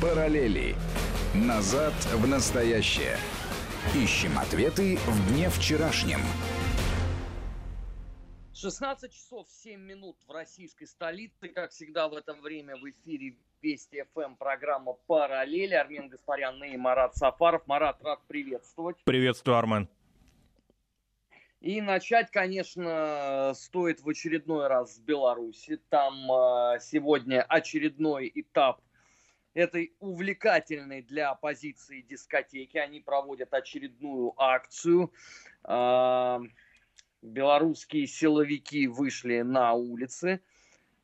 Параллели. 0.00 0.76
Назад 1.34 1.92
в 2.14 2.28
настоящее. 2.28 3.16
Ищем 3.96 4.38
ответы 4.38 4.96
в 4.96 5.32
дне 5.32 5.50
вчерашнем. 5.50 6.20
16 8.54 9.12
часов 9.12 9.48
7 9.50 9.80
минут 9.80 10.16
в 10.28 10.30
российской 10.30 10.86
столице. 10.86 11.48
Как 11.48 11.72
всегда 11.72 12.06
в 12.06 12.14
это 12.14 12.34
время 12.34 12.76
в 12.76 12.88
эфире 12.88 13.38
Вести 13.60 14.04
ФМ 14.14 14.36
программа 14.36 14.92
«Параллели». 15.08 15.74
Армен 15.74 16.08
Гаспарян 16.08 16.62
и 16.62 16.76
Марат 16.76 17.16
Сафаров. 17.16 17.66
Марат, 17.66 18.00
рад 18.04 18.20
приветствовать. 18.28 18.98
Приветствую, 19.02 19.56
Армен. 19.56 19.88
И 21.60 21.80
начать, 21.80 22.30
конечно, 22.30 23.52
стоит 23.56 24.00
в 24.00 24.08
очередной 24.08 24.68
раз 24.68 24.94
с 24.94 24.98
Беларуси. 25.00 25.80
Там 25.88 26.30
э, 26.30 26.78
сегодня 26.80 27.42
очередной 27.42 28.30
этап 28.32 28.80
этой 29.54 29.94
увлекательной 30.00 31.02
для 31.02 31.30
оппозиции 31.30 32.02
дискотеки. 32.02 32.76
Они 32.78 33.00
проводят 33.00 33.52
очередную 33.54 34.34
акцию. 34.36 35.12
Э, 35.64 36.38
белорусские 37.22 38.06
силовики 38.06 38.86
вышли 38.86 39.40
на 39.40 39.72
улицы, 39.72 40.40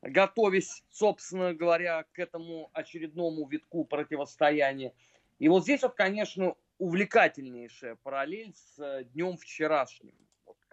готовясь, 0.03 0.85
собственно 0.91 1.55
говоря, 1.55 2.05
к 2.13 2.19
этому 2.19 2.71
очередному 2.73 3.47
витку 3.49 3.85
противостояния. 3.85 4.95
И 5.39 5.49
вот 5.49 5.65
здесь 5.65 5.83
вот, 5.83 5.95
конечно, 5.95 6.55
увлекательнейшая 6.79 7.97
параллель 7.97 8.55
с 8.55 9.05
днем 9.13 9.37
вчерашним 9.37 10.15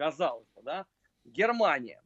казалось 0.01 0.47
бы, 0.55 0.63
да, 0.63 0.87
Германия. 1.25 2.01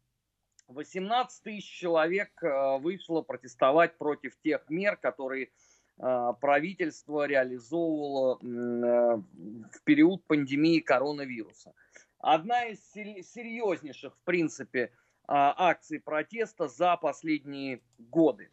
18 0.67 1.43
тысяч 1.43 1.65
человек 1.65 2.31
э, 2.41 2.77
вышло 2.79 3.21
протестовать 3.21 3.97
против 3.97 4.37
тех 4.41 4.69
мер, 4.69 4.97
которые 4.97 5.49
э, 5.97 6.33
правительство 6.41 7.25
реализовывало 7.25 8.39
э, 8.41 8.45
в 8.45 9.83
период 9.83 10.23
пандемии 10.25 10.79
коронавируса. 10.79 11.73
Одна 12.19 12.65
из 12.65 12.79
серьезнейших, 12.91 14.15
в 14.15 14.23
принципе, 14.23 14.91
акций 15.27 15.99
протеста 15.99 16.67
за 16.67 16.97
последние 16.97 17.81
годы. 17.97 18.49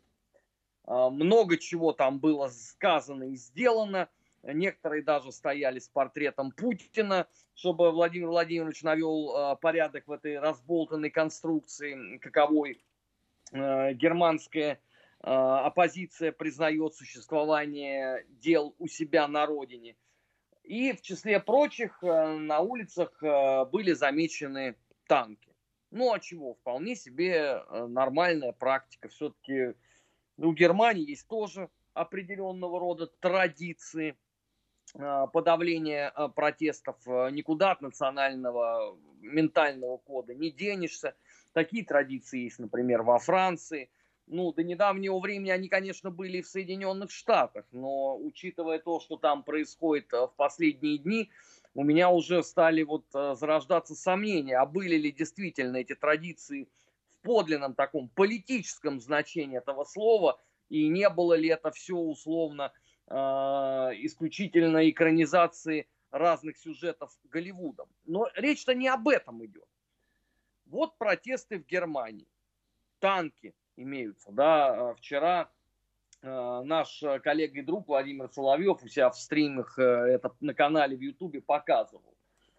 Много 0.86 1.56
чего 1.56 1.92
там 1.92 2.18
было 2.18 2.48
сказано 2.48 3.24
и 3.24 3.36
сделано– 3.36 4.08
Некоторые 4.42 5.02
даже 5.02 5.30
стояли 5.30 5.78
с 5.78 5.88
портретом 5.88 6.50
Путина, 6.50 7.28
чтобы 7.55 7.91
Владимир 7.91 8.28
Владимирович 8.28 8.83
навел 8.83 9.34
э, 9.34 9.56
порядок 9.56 10.06
в 10.06 10.12
этой 10.12 10.39
разболтанной 10.39 11.11
конструкции, 11.11 12.19
каковой 12.19 12.83
э, 13.53 13.92
германская 13.95 14.81
э, 15.22 15.31
оппозиция 15.31 16.33
признает 16.33 16.95
существование 16.95 18.25
дел 18.28 18.75
у 18.78 18.89
себя 18.89 19.28
на 19.28 19.47
родине. 19.47 19.97
И 20.64 20.92
в 20.92 21.03
числе 21.03 21.41
прочих 21.41 22.00
на 22.03 22.61
улицах 22.61 23.20
были 23.73 23.92
замечены 23.95 24.77
танки. 25.08 25.50
Ну 25.91 26.12
а 26.12 26.20
чего, 26.20 26.55
вполне 26.55 26.95
себе 26.95 27.64
нормальная 27.89 28.53
практика. 28.53 29.08
Все-таки 29.08 29.75
у 30.39 30.53
Германии 30.53 31.11
есть 31.11 31.27
тоже 31.27 31.69
определенного 31.95 32.78
рода 32.78 33.08
традиции– 33.08 34.17
Э, 34.94 35.27
подавления 35.33 36.12
э, 36.14 36.28
протестов, 36.28 36.97
э, 37.06 37.30
никуда 37.30 37.70
от 37.70 37.80
национального 37.80 38.98
ментального 39.22 39.97
кода 39.97 40.34
не 40.34 40.50
денешься. 40.50 41.14
Такие 41.55 41.84
традиции 41.84 42.44
есть, 42.44 42.58
например, 42.58 43.02
во 43.02 43.19
Франции. 43.19 43.91
Ну, 44.27 44.52
до 44.52 44.62
недавнего 44.62 45.19
времени 45.19 45.50
они, 45.50 45.69
конечно, 45.69 46.11
были 46.11 46.42
в 46.42 46.48
Соединенных 46.48 47.11
Штатах, 47.11 47.64
но 47.72 48.16
учитывая 48.19 48.78
то, 48.78 49.00
что 49.00 49.16
там 49.16 49.42
происходит 49.42 50.12
в 50.12 50.33
последние 50.36 50.98
дни, 50.98 51.30
у 51.74 51.84
меня 51.84 52.11
уже 52.11 52.42
стали 52.42 52.83
вот 52.83 53.05
зарождаться 53.12 53.94
сомнения, 53.94 54.56
а 54.58 54.67
были 54.67 54.96
ли 54.96 55.11
действительно 55.11 55.79
эти 55.79 55.95
традиции 55.95 56.68
в 57.08 57.23
подлинном 57.23 57.74
таком 57.74 58.08
политическом 58.11 59.01
значении 59.01 59.58
этого 59.58 59.85
слова, 59.85 60.40
и 60.68 60.89
не 60.89 61.08
было 61.11 61.35
ли 61.35 61.48
это 61.48 61.70
все 61.70 61.96
условно 61.96 62.73
исключительно 63.12 64.89
экранизации 64.89 65.86
разных 66.12 66.58
сюжетов 66.58 67.11
Голливудом. 67.24 67.89
Но 68.05 68.28
речь-то 68.36 68.74
не 68.74 68.89
об 68.89 69.08
этом 69.08 69.45
идет. 69.45 69.67
Вот 70.67 70.96
протесты 70.98 71.58
в 71.58 71.67
Германии. 71.67 72.28
Танки 73.00 73.55
имеются. 73.77 74.30
Да? 74.30 74.92
Э, 74.92 74.95
вчера 74.95 75.50
э, 76.23 76.62
наш 76.64 77.02
коллега 77.23 77.58
и 77.58 77.62
друг 77.62 77.89
Владимир 77.89 78.30
Соловьев 78.30 78.83
у 78.83 78.89
себя 78.89 79.11
в 79.11 79.18
стримах 79.18 79.79
это 79.79 80.34
на 80.40 80.55
канале 80.55 80.96
в 80.96 81.00
Ютубе 81.00 81.40
показывал. 81.40 82.14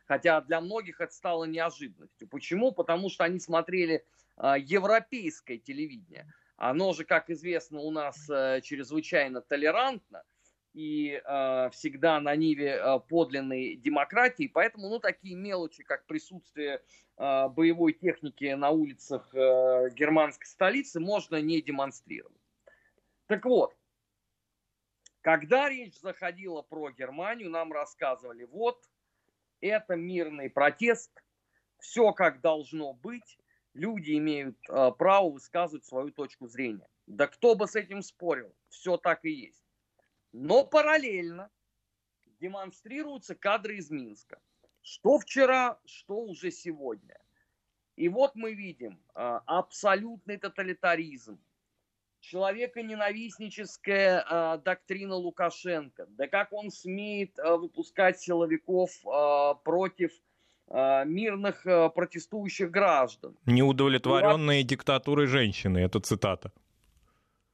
Хотя 0.06 0.42
для 0.42 0.60
многих 0.60 1.00
это 1.00 1.14
стало 1.14 1.46
неожиданностью. 1.46 2.28
Почему? 2.28 2.74
Потому 2.74 3.10
что 3.10 3.24
они 3.24 3.40
смотрели 3.40 4.06
европейское 4.38 5.58
телевидение. 5.58 6.28
Оно 6.58 6.92
же, 6.94 7.06
как 7.06 7.30
известно, 7.30 7.80
у 7.80 7.90
нас 7.90 8.18
чрезвычайно 8.28 9.42
толерантно 9.42 10.24
и 10.74 11.22
э, 11.24 11.70
всегда 11.72 12.20
на 12.20 12.36
ниве 12.36 12.76
э, 12.76 13.00
подлинной 13.08 13.76
демократии. 13.76 14.48
Поэтому, 14.48 14.90
ну, 14.90 15.00
такие 15.00 15.36
мелочи, 15.36 15.84
как 15.84 16.06
присутствие 16.06 16.82
э, 17.18 17.48
боевой 17.50 17.94
техники 17.94 18.54
на 18.54 18.72
улицах 18.72 19.34
э, 19.34 19.90
германской 19.92 20.48
столицы, 20.48 21.00
можно 21.00 21.42
не 21.42 21.62
демонстрировать. 21.62 22.42
Так 23.28 23.46
вот, 23.46 23.76
когда 25.22 25.70
речь 25.70 26.00
заходила 26.00 26.62
про 26.64 26.92
Германию, 26.92 27.50
нам 27.50 27.72
рассказывали, 27.72 28.44
вот, 28.44 28.84
это 29.62 29.96
мирный 29.96 30.50
протест, 30.50 31.12
все 31.80 32.12
как 32.14 32.42
должно 32.42 32.94
быть, 32.94 33.38
люди 33.74 34.18
имеют 34.18 34.58
э, 34.70 34.92
право 34.98 35.30
высказывать 35.30 35.86
свою 35.86 36.12
точку 36.12 36.48
зрения. 36.48 36.88
Да 37.06 37.28
кто 37.28 37.56
бы 37.56 37.68
с 37.68 37.76
этим 37.76 38.02
спорил, 38.02 38.54
все 38.70 38.98
так 38.98 39.24
и 39.24 39.30
есть. 39.30 39.63
Но 40.34 40.66
параллельно 40.66 41.50
демонстрируются 42.40 43.36
кадры 43.36 43.78
из 43.78 43.92
Минска. 43.92 44.42
Что 44.82 45.20
вчера, 45.20 45.80
что 45.86 46.18
уже 46.18 46.52
сегодня. 46.52 47.18
И 47.96 48.10
вот 48.10 48.36
мы 48.36 48.54
видим 48.54 49.00
а, 49.14 49.42
абсолютный 49.46 50.38
тоталитаризм, 50.38 51.40
человеконенавистническая 52.20 54.26
а, 54.28 54.58
доктрина 54.58 55.16
Лукашенко. 55.16 56.08
Да 56.10 56.28
как 56.28 56.52
он 56.52 56.72
смеет 56.72 57.38
а, 57.38 57.58
выпускать 57.58 58.20
силовиков 58.20 58.90
против 59.64 60.12
мирных 60.70 61.64
протестующих 61.94 62.72
граждан. 62.72 63.38
Неудовлетворенные 63.46 64.64
диктатурой 64.64 65.28
женщины, 65.28 65.80
это 65.80 66.00
цитата. 66.00 66.54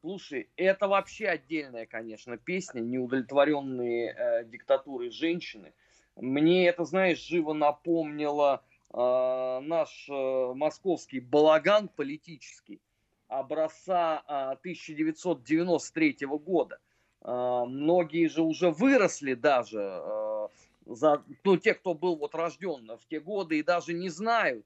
Слушай, 0.02 0.50
это 0.56 0.88
вообще 0.88 1.28
отдельная, 1.28 1.86
конечно, 1.86 2.38
песня, 2.38 2.80
неудовлетворенные 2.80 4.14
э, 4.14 4.46
диктатуры 4.46 5.12
женщины. 5.12 5.74
Мне 6.16 6.68
это, 6.68 6.86
знаешь, 6.86 7.20
живо 7.20 7.52
напомнило 7.52 8.64
э, 8.94 9.60
наш 9.62 10.08
э, 10.10 10.54
московский 10.56 11.20
балаган 11.20 11.90
политический 11.90 12.80
образца 13.28 14.24
э, 14.26 14.56
1993 14.62 16.18
года. 16.28 16.80
Э, 17.22 17.66
многие 17.68 18.30
же 18.30 18.42
уже 18.42 18.72
выросли 18.72 19.34
даже, 19.34 19.82
э, 19.82 20.48
за, 20.86 21.26
ну, 21.44 21.58
те, 21.58 21.74
кто 21.74 21.94
был 21.94 22.16
вот 22.16 22.36
рожден 22.36 22.90
в 22.98 23.06
те 23.10 23.20
годы, 23.20 23.60
и 23.60 23.64
даже 23.64 23.94
не 23.94 24.08
знают, 24.08 24.66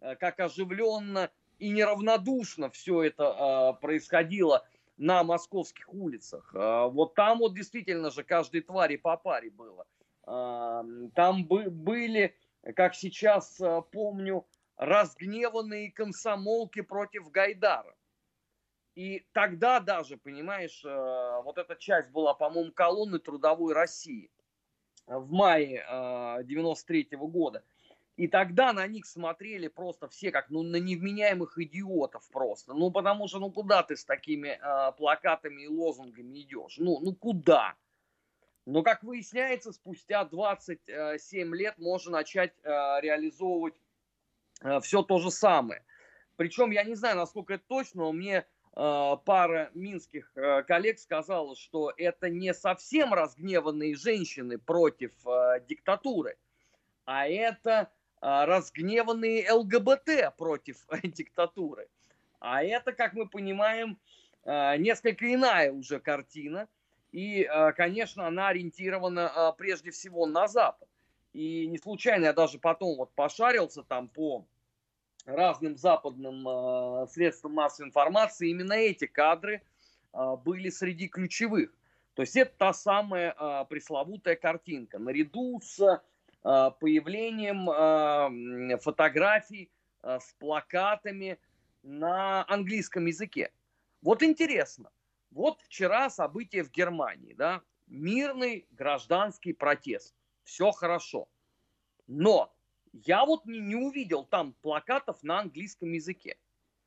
э, 0.00 0.16
как 0.16 0.38
оживленно 0.38 1.30
и 1.58 1.70
неравнодушно 1.70 2.70
все 2.70 3.02
это 3.02 3.24
э, 3.76 3.80
происходило 3.80 4.66
на 4.96 5.24
московских 5.24 5.92
улицах. 5.92 6.54
Э, 6.54 6.88
вот 6.88 7.14
там 7.14 7.38
вот 7.38 7.54
действительно 7.54 8.10
же 8.10 8.24
каждой 8.24 8.60
твари 8.60 8.96
по 8.96 9.16
паре 9.16 9.50
было. 9.50 9.86
Э, 10.26 10.82
там 11.14 11.44
бы, 11.46 11.70
были, 11.70 12.36
как 12.74 12.94
сейчас 12.94 13.60
э, 13.60 13.82
помню, 13.90 14.46
разгневанные 14.76 15.90
комсомолки 15.90 16.82
против 16.82 17.30
Гайдара. 17.30 17.94
И 18.94 19.26
тогда 19.32 19.80
даже, 19.80 20.16
понимаешь, 20.16 20.82
э, 20.84 21.42
вот 21.42 21.58
эта 21.58 21.76
часть 21.76 22.10
была, 22.10 22.34
по-моему, 22.34 22.72
колонны 22.72 23.18
Трудовой 23.18 23.74
России 23.74 24.30
в 25.06 25.30
мае 25.30 25.86
93 26.42 27.10
-го 27.12 27.28
года. 27.28 27.62
И 28.16 28.28
тогда 28.28 28.72
на 28.72 28.86
них 28.86 29.04
смотрели 29.04 29.68
просто 29.68 30.08
все 30.08 30.30
как 30.30 30.48
ну, 30.48 30.62
на 30.62 30.76
невменяемых 30.76 31.58
идиотов 31.58 32.26
просто. 32.30 32.72
Ну, 32.72 32.90
потому 32.90 33.28
что 33.28 33.38
ну 33.38 33.50
куда 33.50 33.82
ты 33.82 33.94
с 33.96 34.04
такими 34.04 34.58
э, 34.58 34.92
плакатами 34.92 35.62
и 35.62 35.68
лозунгами 35.68 36.40
идешь? 36.40 36.76
Ну, 36.78 36.98
ну 37.00 37.14
куда? 37.14 37.76
Но, 38.64 38.82
как 38.82 39.04
выясняется, 39.04 39.72
спустя 39.72 40.24
27 40.24 41.54
лет 41.54 41.78
можно 41.78 42.12
начать 42.12 42.52
э, 42.64 42.68
реализовывать 43.00 43.74
э, 44.62 44.80
все 44.80 45.02
то 45.02 45.18
же 45.18 45.30
самое. 45.30 45.84
Причем 46.36 46.72
я 46.72 46.82
не 46.82 46.94
знаю, 46.96 47.16
насколько 47.16 47.54
это 47.54 47.64
точно, 47.68 48.02
но 48.02 48.12
мне 48.12 48.38
э, 48.38 49.16
пара 49.24 49.70
минских 49.74 50.32
э, 50.34 50.64
коллег 50.64 50.98
сказала, 50.98 51.54
что 51.54 51.92
это 51.96 52.28
не 52.28 52.52
совсем 52.54 53.14
разгневанные 53.14 53.94
женщины 53.94 54.58
против 54.58 55.12
э, 55.26 55.64
диктатуры, 55.68 56.36
а 57.04 57.28
это 57.28 57.88
э, 57.92 57.95
разгневанные 58.26 59.50
ЛГБТ 59.52 60.36
против 60.36 60.84
диктатуры. 61.04 61.88
А 62.40 62.62
это, 62.62 62.92
как 62.92 63.14
мы 63.14 63.28
понимаем, 63.28 63.98
э, 64.44 64.76
несколько 64.78 65.32
иная 65.32 65.70
уже 65.72 66.00
картина. 66.00 66.66
И, 67.12 67.42
э, 67.42 67.72
конечно, 67.72 68.26
она 68.26 68.48
ориентирована 68.48 69.54
прежде 69.56 69.92
всего 69.92 70.26
на 70.26 70.48
Запад. 70.48 70.88
И 71.32 71.68
не 71.68 71.78
случайно 71.78 72.24
я 72.24 72.32
даже 72.32 72.58
потом 72.58 72.96
вот 72.96 73.12
пошарился 73.12 73.84
там 73.84 74.08
по 74.08 74.44
разным 75.24 75.76
западным 75.76 77.06
средствам 77.08 77.52
массовой 77.54 77.88
информации, 77.88 78.50
именно 78.50 78.74
эти 78.74 79.06
кадры 79.06 79.60
были 80.12 80.70
среди 80.70 81.08
ключевых. 81.08 81.72
То 82.14 82.22
есть 82.22 82.36
это 82.36 82.52
та 82.56 82.72
самая 82.72 83.64
пресловутая 83.68 84.36
картинка. 84.36 84.98
Наряду 84.98 85.60
с 85.60 86.00
появлением 86.42 87.70
э, 87.70 88.78
фотографий 88.78 89.70
э, 90.02 90.18
с 90.20 90.32
плакатами 90.38 91.38
на 91.82 92.44
английском 92.48 93.06
языке. 93.06 93.52
Вот 94.02 94.22
интересно. 94.22 94.90
Вот 95.30 95.60
вчера 95.62 96.10
события 96.10 96.62
в 96.62 96.70
Германии, 96.70 97.34
да, 97.34 97.62
мирный 97.86 98.66
гражданский 98.70 99.52
протест. 99.52 100.14
Все 100.44 100.70
хорошо. 100.70 101.28
Но 102.06 102.54
я 102.92 103.24
вот 103.24 103.44
не, 103.46 103.60
не 103.60 103.74
увидел 103.74 104.24
там 104.24 104.54
плакатов 104.62 105.22
на 105.22 105.40
английском 105.40 105.92
языке. 105.92 106.38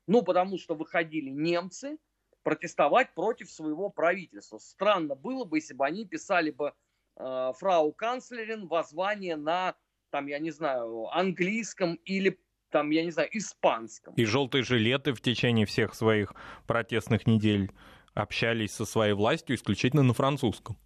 Ну, 0.08 0.24
потому 0.24 0.58
что 0.58 0.76
выходили 0.76 1.30
немцы 1.30 2.00
протестовать 2.44 3.14
против 3.14 3.52
своего 3.52 3.90
правительства. 3.90 4.58
Странно 4.58 5.16
было 5.16 5.46
бы, 5.46 5.58
если 5.58 5.74
бы 5.74 5.86
они 5.86 6.06
писали 6.06 6.52
бы 6.52 6.74
э, 7.20 7.52
фрау 7.58 7.92
канцлерин 7.92 8.68
воззвание 8.68 9.36
на, 9.36 9.76
там, 10.10 10.28
я 10.28 10.40
не 10.40 10.52
знаю, 10.52 11.08
английском 11.16 11.96
или 12.06 12.40
там, 12.70 12.90
я 12.92 13.04
не 13.04 13.12
знаю, 13.12 13.30
испанском. 13.32 14.14
И 14.16 14.26
желтые 14.26 14.64
жилеты 14.64 15.14
в 15.14 15.22
течение 15.22 15.66
всех 15.66 15.96
своих 15.96 16.34
протестных 16.68 17.28
недель 17.28 17.72
общались 18.14 18.74
со 18.74 18.86
своей 18.86 19.14
властью 19.14 19.56
исключительно 19.56 20.04
на 20.04 20.14
французском. 20.14 20.78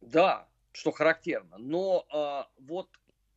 Да, 0.00 0.48
что 0.72 0.90
характерно. 0.90 1.58
Но 1.58 2.06
э, 2.12 2.62
вот 2.62 2.88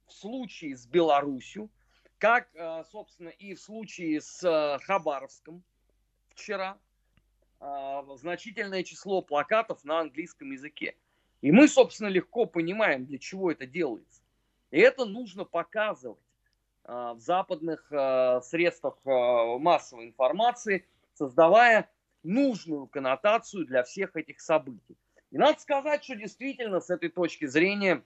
в 0.08 0.14
случае 0.14 0.76
с 0.76 0.86
Беларусью, 0.86 1.70
как, 2.18 2.50
э, 2.56 2.84
собственно, 2.92 3.30
и 3.30 3.54
в 3.54 3.62
случае 3.62 4.22
с 4.22 4.44
э, 4.44 4.80
Хабаровском 4.84 5.64
вчера, 6.30 6.78
э, 7.60 8.02
значительное 8.16 8.84
число 8.84 9.22
плакатов 9.22 9.84
на 9.84 10.00
английском 10.00 10.52
языке. 10.52 10.96
И 11.42 11.52
мы, 11.52 11.68
собственно, 11.68 12.08
легко 12.08 12.46
понимаем, 12.46 13.06
для 13.06 13.18
чего 13.18 13.52
это 13.52 13.66
делается. 13.66 14.22
И 14.72 14.80
это 14.80 15.06
нужно 15.06 15.46
показывать 15.46 16.20
в 16.84 17.18
западных 17.18 17.88
средствах 18.44 18.98
массовой 19.04 20.06
информации, 20.06 20.86
создавая 21.14 21.90
нужную 22.22 22.88
коннотацию 22.88 23.66
для 23.66 23.84
всех 23.84 24.16
этих 24.16 24.40
событий. 24.40 24.96
И 25.32 25.38
надо 25.38 25.60
сказать, 25.60 26.04
что 26.04 26.16
действительно 26.16 26.80
с 26.80 26.90
этой 26.92 27.10
точки 27.10 27.46
зрения 27.46 28.04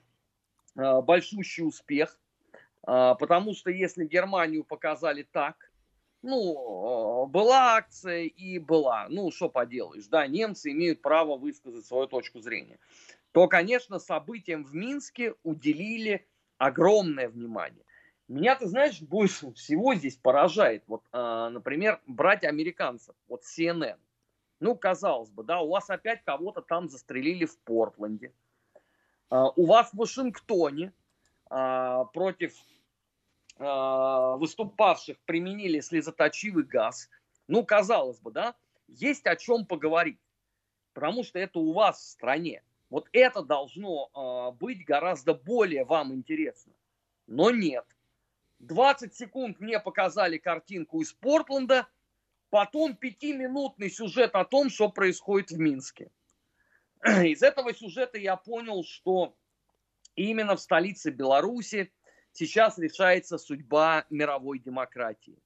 Э, 0.75 1.01
большущий 1.01 1.63
успех, 1.63 2.17
э, 2.87 3.15
потому 3.19 3.53
что 3.53 3.71
если 3.71 4.05
Германию 4.05 4.63
показали 4.63 5.23
так, 5.23 5.71
ну, 6.21 7.25
э, 7.25 7.29
была 7.29 7.75
акция 7.75 8.23
и 8.23 8.59
была, 8.59 9.07
ну, 9.09 9.31
что 9.31 9.49
поделаешь, 9.49 10.07
да, 10.07 10.27
немцы 10.27 10.71
имеют 10.71 11.01
право 11.01 11.37
высказать 11.37 11.85
свою 11.85 12.07
точку 12.07 12.39
зрения, 12.39 12.79
то, 13.31 13.47
конечно, 13.47 13.99
событиям 13.99 14.63
в 14.63 14.73
Минске 14.73 15.35
уделили 15.43 16.27
огромное 16.57 17.29
внимание. 17.29 17.85
Меня, 18.27 18.55
ты 18.55 18.67
знаешь, 18.67 19.01
больше 19.01 19.51
всего 19.53 19.95
здесь 19.95 20.15
поражает, 20.15 20.83
вот, 20.87 21.03
например, 21.11 21.99
братья 22.05 22.49
американцев, 22.49 23.15
вот 23.27 23.41
CNN. 23.43 23.97
Ну, 24.59 24.75
казалось 24.75 25.29
бы, 25.29 25.43
да, 25.43 25.61
у 25.61 25.69
вас 25.69 25.89
опять 25.89 26.23
кого-то 26.23 26.61
там 26.61 26.89
застрелили 26.89 27.45
в 27.45 27.57
Портленде– 27.59 28.33
а, 29.29 29.49
у 29.49 29.65
вас 29.65 29.91
в 29.91 29.97
Вашингтоне 29.97 30.91
а, 31.49 32.05
против 32.05 32.53
а, 33.57 34.35
выступавших 34.37 35.19
применили 35.25 35.79
слезоточивый 35.79 36.63
газ. 36.63 37.09
Ну, 37.47 37.63
казалось 37.63 38.19
бы, 38.19 38.31
да, 38.31 38.55
есть 38.87 39.25
о 39.27 39.35
чем 39.35 39.65
поговорить, 39.65 40.19
потому 40.93 41.23
что 41.23 41.39
это 41.39 41.59
у 41.59 41.73
вас 41.73 41.99
в 41.99 42.09
стране. 42.09 42.63
Вот 42.89 43.07
это 43.11 43.43
должно 43.43 44.55
быть 44.59 44.83
гораздо 44.83 45.33
более 45.33 45.85
вам 45.85 46.13
интересно. 46.13 46.73
Но 47.27 47.51
нет. 47.51 47.85
20 48.59 49.15
секунд 49.15 49.59
мне 49.59 49.79
показали 49.79 50.37
картинку 50.37 51.01
из 51.01 51.13
Портленда, 51.13 51.87
потом 52.49 52.95
пятиминутный 52.95 53.89
сюжет 53.89 54.35
о 54.35 54.45
том, 54.45 54.69
что 54.69 54.89
происходит 54.89 55.51
в 55.51 55.59
Минске. 55.59 56.09
Из 57.05 57.41
этого 57.41 57.73
сюжета 57.73 58.17
я 58.17 58.35
понял, 58.35 58.83
что 58.83 59.35
именно 60.15 60.55
в 60.55 60.61
столице 60.61 61.11
Беларуси 61.11 61.91
сейчас 62.33 62.77
решается 62.77 63.37
судьба 63.37 64.05
мировой 64.09 64.59
демократии. 64.59 65.37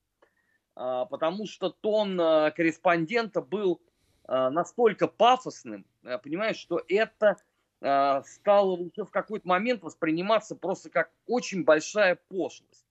А, 0.76 1.06
потому 1.06 1.46
что 1.46 1.70
тон 1.70 2.20
а, 2.20 2.52
корреспондента 2.52 3.42
был 3.42 3.82
а, 4.24 4.50
настолько 4.50 5.08
пафосным, 5.08 5.86
понимаешь, 6.04 6.58
что 6.58 6.82
это 6.88 7.38
стало 7.80 8.72
уже 8.78 9.04
в 9.04 9.12
какой-то 9.12 9.48
момент 9.48 9.84
восприниматься 9.84 10.56
просто 10.56 10.90
как 10.90 11.12
очень 11.28 11.66
большая 11.66 12.16
пошлость. 12.30 12.86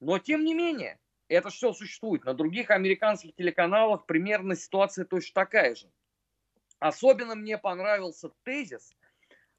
Но 0.00 0.18
тем 0.18 0.44
не 0.44 0.52
менее, 0.52 0.98
это 1.28 1.48
все 1.48 1.72
существует. 1.72 2.24
На 2.24 2.34
других 2.34 2.70
американских 2.70 3.34
телеканалах 3.34 4.04
примерно 4.04 4.54
ситуация 4.54 5.04
точно 5.06 5.32
такая 5.34 5.74
же. 5.74 5.90
Особенно 6.78 7.34
мне 7.34 7.56
понравился 7.56 8.30
тезис 8.42 8.94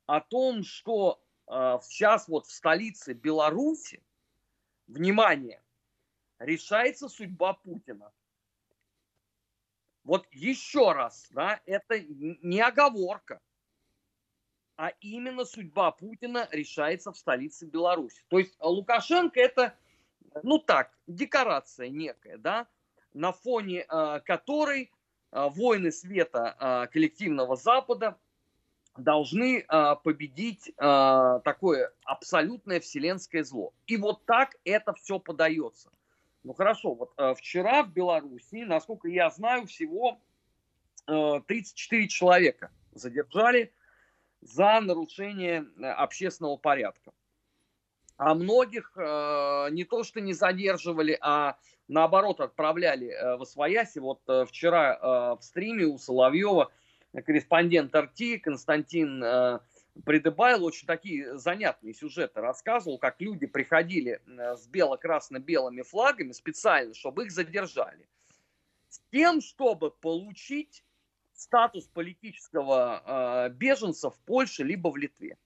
о 0.05 0.19
том, 0.19 0.63
что 0.63 1.23
э, 1.47 1.79
сейчас 1.81 2.27
вот 2.27 2.45
в 2.45 2.51
столице 2.51 3.13
Беларуси, 3.13 4.03
внимание, 4.87 5.63
решается 6.39 7.07
судьба 7.07 7.53
Путина. 7.53 8.11
Вот 10.03 10.27
еще 10.31 10.91
раз, 10.91 11.27
да, 11.31 11.61
это 11.65 11.99
не 11.99 12.61
оговорка, 12.61 13.39
а 14.75 14.89
именно 14.99 15.45
судьба 15.45 15.91
Путина 15.91 16.47
решается 16.51 17.11
в 17.11 17.17
столице 17.17 17.65
Беларуси. 17.65 18.23
То 18.27 18.39
есть 18.39 18.55
Лукашенко 18.59 19.39
это, 19.39 19.77
ну 20.41 20.59
так, 20.59 20.91
декорация 21.07 21.89
некая, 21.89 22.37
да, 22.37 22.67
на 23.13 23.31
фоне 23.31 23.85
э, 23.87 24.19
которой 24.25 24.91
а, 25.33 25.49
воины 25.49 25.91
света 25.91 26.55
а, 26.59 26.87
коллективного 26.87 27.55
Запада 27.55 28.17
должны 28.95 29.65
а, 29.67 29.95
победить 29.95 30.71
такое 30.77 31.91
абсолютное 32.05 32.79
вселенское 32.79 33.43
зло. 33.43 33.73
И 33.87 33.97
вот 33.97 34.23
так 34.25 34.55
это 34.63 34.93
все 34.93 35.17
подается. 35.17 35.89
Ну 36.43 36.53
хорошо, 36.53 36.93
вот 36.93 37.37
вчера 37.37 37.83
в 37.83 37.93
Беларуси, 37.93 38.63
насколько 38.63 39.07
я 39.07 39.29
знаю, 39.29 39.65
всего 39.65 40.19
34 41.05 42.07
человека 42.07 42.69
задержали 42.91 43.73
за 44.41 44.81
нарушение 44.81 45.65
общественного 45.81 46.57
порядка. 46.57 47.13
А 48.17 48.35
многих 48.35 48.91
не 48.95 49.85
то 49.85 50.03
что 50.03 50.19
не 50.21 50.33
задерживали, 50.33 51.17
а 51.21 51.57
наоборот, 51.87 52.39
отправляли 52.39 53.07
э, 53.07 53.37
в 53.37 53.43
Освояси. 53.43 53.99
Вот 53.99 54.21
э, 54.27 54.45
вчера 54.45 54.95
э, 54.95 55.39
в 55.39 55.43
стриме 55.43 55.85
у 55.85 55.97
Соловьева 55.97 56.71
корреспондент 57.25 57.95
РТ 57.95 58.41
Константин 58.41 59.23
Придыбайл 60.05 60.65
очень 60.65 60.87
такие 60.87 61.37
занятные 61.37 61.93
сюжеты 61.93 62.41
рассказывал, 62.41 62.97
как 62.97 63.21
люди 63.21 63.45
приходили 63.45 64.21
с 64.25 64.67
бело-красно-белыми 64.67 65.83
флагами 65.83 66.31
специально, 66.31 66.93
чтобы 66.93 67.25
их 67.25 67.31
задержали. 67.31 68.07
С 68.89 68.99
тем, 69.11 69.39
чтобы 69.39 69.91
получить 69.91 70.83
статус 71.33 71.85
политического 71.87 73.49
беженца 73.49 74.09
в 74.09 74.19
Польше 74.21 74.63
либо 74.63 74.89
в 74.89 74.97
Литве. 74.97 75.37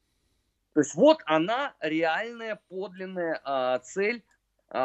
То 0.73 0.81
есть 0.81 0.95
вот 0.95 1.21
она 1.25 1.75
реальная 1.79 2.61
подлинная 2.69 3.79
цель 3.79 4.23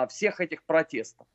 всех 0.09 0.41
этих 0.41 0.65
протестов. 0.65 1.27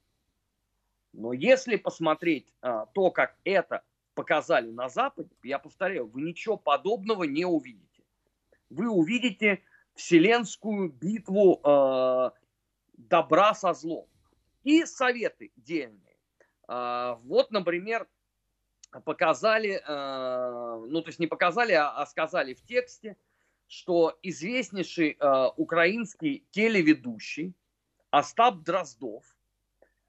Но 1.14 1.34
если 1.34 1.78
посмотреть 1.78 2.54
а, 2.62 2.86
то, 2.88 3.10
как 3.10 3.36
это 3.44 3.84
показали 4.14 4.70
на 4.70 4.88
Западе, 4.88 5.30
я 5.42 5.58
повторяю, 5.58 6.08
вы 6.08 6.22
ничего 6.22 6.58
подобного 6.58 7.24
не 7.24 7.44
увидите. 7.44 7.87
Вы 8.70 8.90
увидите 8.90 9.64
вселенскую 9.96 10.90
битву 10.90 11.62
э, 11.64 12.32
добра 12.94 13.54
со 13.54 13.74
злом. 13.74 14.08
И 14.64 14.86
советы 14.86 15.52
дельные. 15.56 16.18
Э, 16.68 17.16
вот, 17.24 17.52
например, 17.52 18.08
показали, 19.06 19.82
э, 19.86 20.86
ну 20.88 21.02
то 21.02 21.10
есть 21.10 21.20
не 21.20 21.28
показали, 21.28 21.74
а, 21.74 21.92
а 21.92 22.06
сказали 22.06 22.54
в 22.54 22.64
тексте, 22.64 23.18
что 23.68 24.18
известнейший 24.24 25.18
э, 25.20 25.48
украинский 25.58 26.46
телеведущий 26.52 27.54
Остап 28.12 28.64
Дроздов 28.64 29.26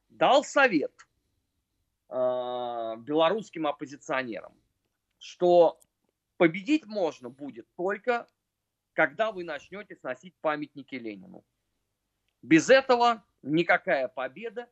дал 0.09 0.45
совет 0.45 0.93
э, 2.09 2.15
белорусским 2.99 3.67
оппозиционерам, 3.67 4.55
что 5.19 5.81
победить 6.37 6.87
можно 6.87 7.31
будет 7.31 7.67
только, 7.77 8.29
когда 8.99 9.31
вы 9.31 9.45
начнете 9.45 9.95
сносить 9.95 10.35
памятники 10.41 10.97
Ленину. 10.97 11.45
Без 12.43 12.69
этого 12.69 13.25
никакая 13.43 14.09
победа, 14.09 14.69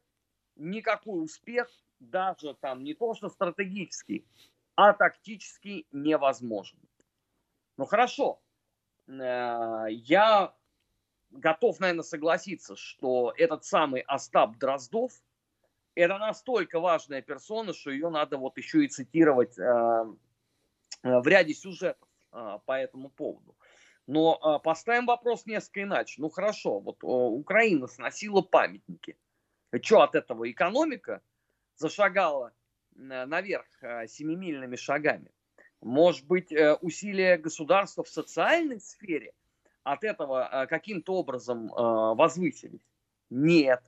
никакой 0.56 1.22
успех, 1.22 1.68
даже 2.00 2.54
там 2.54 2.82
не 2.82 2.94
то 2.94 3.14
что 3.14 3.28
стратегический, 3.28 4.26
а 4.74 4.94
тактически 4.94 5.86
невозможен. 5.92 6.80
Ну 7.76 7.84
хорошо, 7.84 8.42
Э, 9.08 9.86
я 9.90 10.52
готов, 11.30 11.78
наверное, 11.78 12.02
согласиться, 12.02 12.74
что 12.74 13.32
этот 13.36 13.64
самый 13.64 14.00
Остап 14.00 14.56
Дроздов 14.58 15.12
это 15.94 16.18
настолько 16.18 16.80
важная 16.80 17.22
персона, 17.22 17.72
что 17.72 17.92
ее 17.92 18.10
надо 18.10 18.38
вот 18.38 18.58
еще 18.58 18.84
и 18.84 18.88
цитировать 18.88 19.56
э, 19.56 19.62
э, 19.62 21.20
в 21.20 21.28
ряде 21.28 21.54
сюжетов 21.54 22.08
по 22.30 22.72
этому 22.78 23.08
поводу. 23.08 23.56
Но 24.06 24.60
поставим 24.60 25.06
вопрос 25.06 25.46
несколько 25.46 25.82
иначе. 25.82 26.20
Ну 26.20 26.28
хорошо, 26.28 26.78
вот 26.80 26.98
Украина 27.02 27.86
сносила 27.86 28.40
памятники. 28.40 29.16
Что 29.82 30.02
от 30.02 30.14
этого 30.14 30.50
экономика 30.50 31.22
зашагала 31.74 32.52
наверх 32.94 33.66
семимильными 34.06 34.76
шагами? 34.76 35.30
Может 35.80 36.26
быть, 36.26 36.52
э, 36.52 36.74
усилия 36.74 37.36
государства 37.36 38.02
в 38.02 38.08
социальной 38.08 38.80
сфере 38.80 39.32
от 39.84 40.04
этого 40.04 40.48
э, 40.50 40.66
каким-то 40.66 41.14
образом 41.14 41.66
э, 41.66 41.74
возвысились? 41.76 42.80
Нет. 43.30 43.82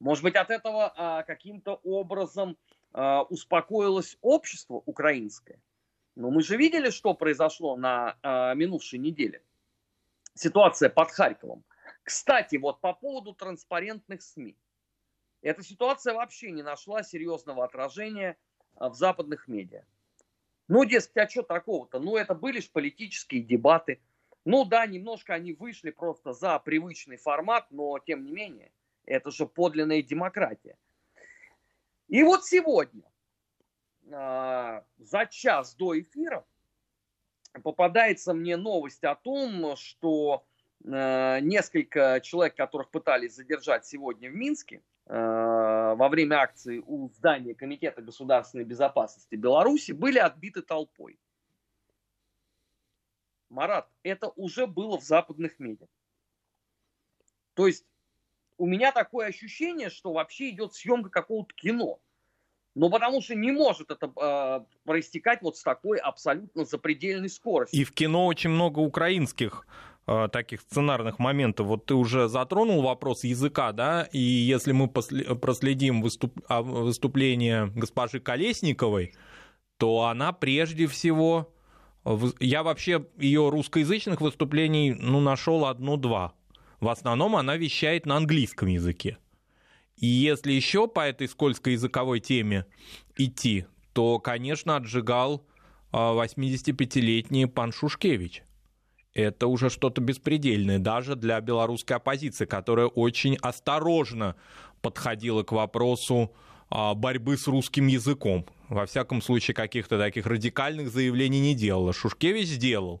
Может 0.00 0.22
быть, 0.24 0.36
от 0.36 0.50
этого 0.50 1.24
каким-то 1.26 1.80
образом 1.82 2.58
успокоилось 2.92 4.18
общество 4.20 4.82
украинское? 4.84 5.58
Но 6.16 6.30
мы 6.30 6.42
же 6.42 6.56
видели, 6.56 6.90
что 6.90 7.14
произошло 7.14 7.76
на 7.76 8.16
минувшей 8.54 8.98
неделе. 8.98 9.42
Ситуация 10.34 10.88
под 10.88 11.10
Харьковом. 11.10 11.62
Кстати, 12.02 12.56
вот 12.56 12.80
по 12.80 12.92
поводу 12.92 13.34
транспарентных 13.34 14.22
СМИ. 14.22 14.56
Эта 15.42 15.62
ситуация 15.62 16.14
вообще 16.14 16.50
не 16.50 16.62
нашла 16.62 17.02
серьезного 17.02 17.64
отражения 17.64 18.36
в 18.74 18.94
западных 18.94 19.46
медиа. 19.48 19.84
Ну, 20.68 20.84
дескать, 20.84 21.28
а 21.28 21.28
что 21.28 21.42
такого-то? 21.42 22.00
Ну, 22.00 22.16
это 22.16 22.34
были 22.34 22.60
же 22.60 22.68
политические 22.72 23.42
дебаты. 23.42 24.00
Ну 24.44 24.64
да, 24.64 24.86
немножко 24.86 25.34
они 25.34 25.52
вышли 25.52 25.90
просто 25.90 26.32
за 26.32 26.58
привычный 26.58 27.16
формат, 27.16 27.66
но 27.70 27.98
тем 27.98 28.24
не 28.24 28.32
менее, 28.32 28.72
это 29.04 29.30
же 29.30 29.46
подлинная 29.46 30.02
демократия. 30.02 30.76
И 32.08 32.22
вот 32.22 32.44
сегодня, 32.44 33.02
э, 33.02 33.08
за 34.08 35.26
час 35.30 35.74
до 35.74 35.98
эфира, 35.98 36.44
попадается 37.62 38.34
мне 38.34 38.56
новость 38.56 39.04
о 39.04 39.14
том, 39.14 39.76
что 39.76 40.44
э, 40.84 41.40
несколько 41.40 42.20
человек, 42.22 42.56
которых 42.56 42.90
пытались 42.90 43.34
задержать 43.34 43.86
сегодня 43.86 44.30
в 44.30 44.34
Минске, 44.34 44.82
Э, 45.08 45.94
во 45.96 46.08
время 46.08 46.40
акции 46.40 46.82
у 46.84 47.08
здания 47.10 47.54
Комитета 47.54 48.02
государственной 48.02 48.64
безопасности 48.64 49.36
Беларуси 49.36 49.92
были 49.92 50.18
отбиты 50.18 50.62
толпой. 50.62 51.18
Марат, 53.48 53.88
это 54.02 54.30
уже 54.30 54.66
было 54.66 54.98
в 54.98 55.04
западных 55.04 55.60
медиа. 55.60 55.86
То 57.54 57.68
есть 57.68 57.86
у 58.58 58.66
меня 58.66 58.90
такое 58.90 59.28
ощущение, 59.28 59.90
что 59.90 60.12
вообще 60.12 60.50
идет 60.50 60.74
съемка 60.74 61.08
какого-то 61.08 61.54
кино. 61.54 62.00
Но 62.76 62.88
потому 62.88 63.20
что 63.20 63.34
не 63.34 63.50
может 63.50 63.90
это 63.90 64.12
э, 64.16 64.64
проистекать 64.84 65.42
вот 65.42 65.56
с 65.56 65.62
такой 65.62 65.98
абсолютно 65.98 66.64
запредельной 66.64 67.28
скоростью. 67.28 67.80
И 67.80 67.82
в 67.82 67.92
кино 67.92 68.26
очень 68.26 68.50
много 68.50 68.78
украинских 68.78 69.66
Э, 70.08 70.28
таких 70.30 70.60
сценарных 70.60 71.18
моментов. 71.18 71.66
Вот 71.66 71.86
ты 71.86 71.94
уже 71.94 72.28
затронул 72.28 72.80
вопрос 72.80 73.24
языка, 73.24 73.72
да, 73.72 74.04
и 74.12 74.20
если 74.20 74.70
мы 74.70 74.86
проследим 74.86 76.00
выступ... 76.00 76.32
А, 76.46 76.62
выступление 76.62 77.72
госпожи 77.74 78.20
Колесниковой, 78.20 79.14
то 79.78 80.04
она 80.04 80.32
прежде 80.32 80.86
всего... 80.86 81.52
Я 82.38 82.62
вообще 82.62 83.04
ее 83.18 83.48
русскоязычных 83.48 84.20
выступлений 84.20 84.94
ну, 84.94 85.18
нашел 85.18 85.66
одно-два. 85.66 86.34
В 86.78 86.88
основном 86.88 87.34
она 87.34 87.56
вещает 87.56 88.06
на 88.06 88.16
английском 88.16 88.68
языке. 88.68 89.18
И 89.96 90.06
если 90.06 90.52
еще 90.52 90.88
по 90.88 91.00
этой 91.00 91.28
скользкой 91.28 91.74
языковой 91.74 92.20
теме 92.20 92.66
идти, 93.16 93.66
то, 93.92 94.18
конечно, 94.18 94.76
отжигал 94.76 95.46
85-летний 95.92 97.44
а, 97.44 97.48
пан 97.48 97.72
Шушкевич 97.72 98.42
это 99.16 99.46
уже 99.46 99.70
что-то 99.70 100.02
беспредельное, 100.02 100.78
даже 100.78 101.16
для 101.16 101.40
белорусской 101.40 101.96
оппозиции, 101.96 102.44
которая 102.44 102.86
очень 102.86 103.36
осторожно 103.40 104.36
подходила 104.82 105.42
к 105.42 105.52
вопросу 105.52 106.32
а, 106.68 106.94
борьбы 106.94 107.38
с 107.38 107.46
русским 107.46 107.86
языком. 107.86 108.44
Во 108.68 108.84
всяком 108.84 109.22
случае, 109.22 109.54
каких-то 109.54 109.98
таких 109.98 110.26
радикальных 110.26 110.90
заявлений 110.90 111.40
не 111.40 111.54
делала. 111.54 111.94
Шушкевич 111.94 112.46
сделал. 112.46 113.00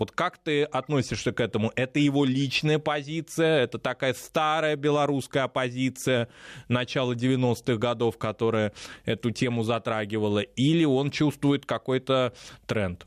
Вот 0.00 0.12
как 0.12 0.38
ты 0.38 0.62
относишься 0.64 1.30
к 1.30 1.40
этому? 1.40 1.72
Это 1.76 1.98
его 1.98 2.24
личная 2.24 2.78
позиция, 2.78 3.64
это 3.64 3.78
такая 3.78 4.14
старая 4.14 4.74
белорусская 4.74 5.42
оппозиция 5.42 6.30
начала 6.68 7.12
90-х 7.12 7.76
годов, 7.76 8.16
которая 8.16 8.72
эту 9.04 9.30
тему 9.30 9.62
затрагивала, 9.62 10.38
или 10.38 10.86
он 10.86 11.10
чувствует 11.10 11.66
какой-то 11.66 12.32
тренд? 12.66 13.06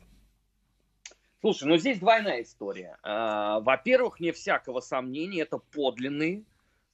Слушай, 1.40 1.64
ну 1.64 1.76
здесь 1.78 1.98
двойная 1.98 2.42
история. 2.42 2.96
А, 3.02 3.58
во-первых, 3.58 4.20
не 4.20 4.30
всякого 4.30 4.78
сомнения, 4.78 5.40
это 5.40 5.58
подлинные 5.58 6.44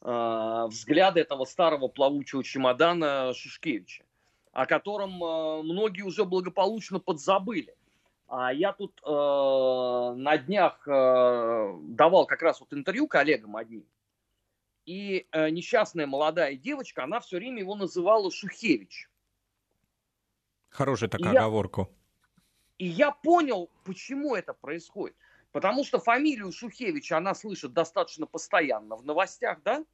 а, 0.00 0.66
взгляды 0.68 1.20
этого 1.20 1.44
старого 1.44 1.88
плавучего 1.88 2.42
чемодана 2.42 3.34
Шушкевича, 3.34 4.04
о 4.52 4.64
котором 4.64 5.22
а, 5.22 5.62
многие 5.62 6.02
уже 6.02 6.24
благополучно 6.24 7.00
подзабыли. 7.00 7.74
А 8.32 8.52
я 8.52 8.72
тут 8.72 9.02
на 9.02 10.38
днях 10.38 10.80
давал 10.86 12.26
как 12.26 12.42
раз 12.42 12.60
вот 12.60 12.72
интервью 12.72 13.08
коллегам 13.08 13.56
одним, 13.56 13.84
и 14.86 15.26
несчастная 15.32 16.06
молодая 16.06 16.54
девочка, 16.54 17.02
она 17.02 17.18
все 17.18 17.38
время 17.38 17.58
его 17.58 17.74
называла 17.74 18.30
Шухевич. 18.30 19.10
Хорошая 20.68 21.10
такая 21.10 21.32
и 21.32 21.36
оговорка. 21.36 21.88
И 22.78 22.86
я 22.86 23.10
понял, 23.10 23.68
почему 23.84 24.36
это 24.36 24.54
происходит. 24.54 25.16
Потому 25.50 25.82
что 25.82 25.98
фамилию 25.98 26.52
Шухевича 26.52 27.16
она 27.16 27.34
слышит 27.34 27.72
достаточно 27.72 28.26
постоянно 28.26 28.94
в 28.94 29.04
новостях, 29.04 29.60
да? 29.64 29.84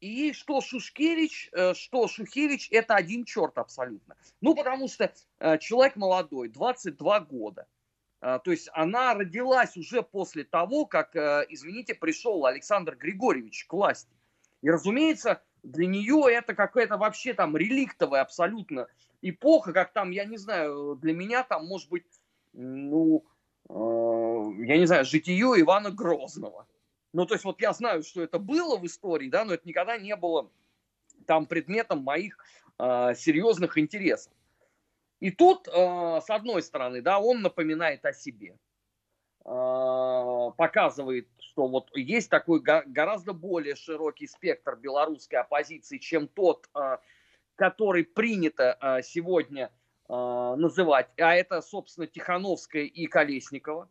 И 0.00 0.32
что 0.34 0.60
Шушкевич, 0.60 1.48
э, 1.52 1.72
что 1.74 2.06
Шухевич, 2.06 2.68
это 2.70 2.94
один 2.94 3.24
черт 3.24 3.56
абсолютно. 3.56 4.16
Ну, 4.42 4.54
потому 4.54 4.88
что 4.88 5.12
э, 5.38 5.58
человек 5.58 5.96
молодой, 5.96 6.48
22 6.48 7.20
года. 7.20 7.66
Э, 8.20 8.38
то 8.44 8.50
есть 8.50 8.68
она 8.74 9.14
родилась 9.14 9.76
уже 9.76 10.02
после 10.02 10.44
того, 10.44 10.84
как, 10.84 11.16
извините, 11.16 11.94
пришел 11.94 12.44
Александр 12.44 12.94
Григорьевич 12.96 13.64
к 13.64 13.72
власти. 13.72 14.14
И, 14.60 14.68
разумеется, 14.68 15.42
для 15.62 15.86
нее 15.86 16.24
это 16.30 16.54
какая-то 16.54 16.98
вообще 16.98 17.32
там 17.32 17.56
реликтовая 17.56 18.20
абсолютно 18.20 18.88
эпоха, 19.22 19.72
как 19.72 19.92
там, 19.92 20.10
я 20.10 20.24
не 20.24 20.36
знаю, 20.36 20.96
для 20.96 21.14
меня 21.14 21.42
там 21.42 21.66
может 21.66 21.88
быть, 21.88 22.04
ну, 22.52 23.24
я 23.68 24.76
не 24.76 24.86
знаю, 24.86 25.04
житие 25.04 25.60
Ивана 25.60 25.90
Грозного. 25.90 26.66
Ну, 27.16 27.24
то 27.24 27.32
есть 27.32 27.46
вот 27.46 27.62
я 27.62 27.72
знаю, 27.72 28.02
что 28.02 28.22
это 28.22 28.38
было 28.38 28.76
в 28.76 28.84
истории, 28.84 29.30
да, 29.30 29.46
но 29.46 29.54
это 29.54 29.66
никогда 29.66 29.96
не 29.96 30.14
было 30.16 30.50
там 31.26 31.46
предметом 31.46 32.00
моих 32.00 32.36
э, 32.78 33.14
серьезных 33.14 33.78
интересов. 33.78 34.30
И 35.20 35.30
тут, 35.30 35.66
э, 35.66 35.70
с 35.72 36.28
одной 36.28 36.60
стороны, 36.60 37.00
да, 37.00 37.18
он 37.18 37.40
напоминает 37.40 38.04
о 38.04 38.12
себе, 38.12 38.58
э, 39.46 39.48
показывает, 40.58 41.26
что 41.38 41.68
вот 41.68 41.88
есть 41.96 42.28
такой 42.28 42.60
го- 42.60 42.82
гораздо 42.84 43.32
более 43.32 43.76
широкий 43.76 44.26
спектр 44.26 44.76
белорусской 44.76 45.38
оппозиции, 45.38 45.96
чем 45.96 46.28
тот, 46.28 46.68
э, 46.74 46.98
который 47.54 48.04
принято 48.04 48.76
а, 48.78 49.00
сегодня 49.00 49.72
а, 50.06 50.54
называть, 50.56 51.08
а 51.16 51.34
это, 51.34 51.62
собственно, 51.62 52.06
Тихановская 52.06 52.82
и 52.82 53.06
Колесникова. 53.06 53.88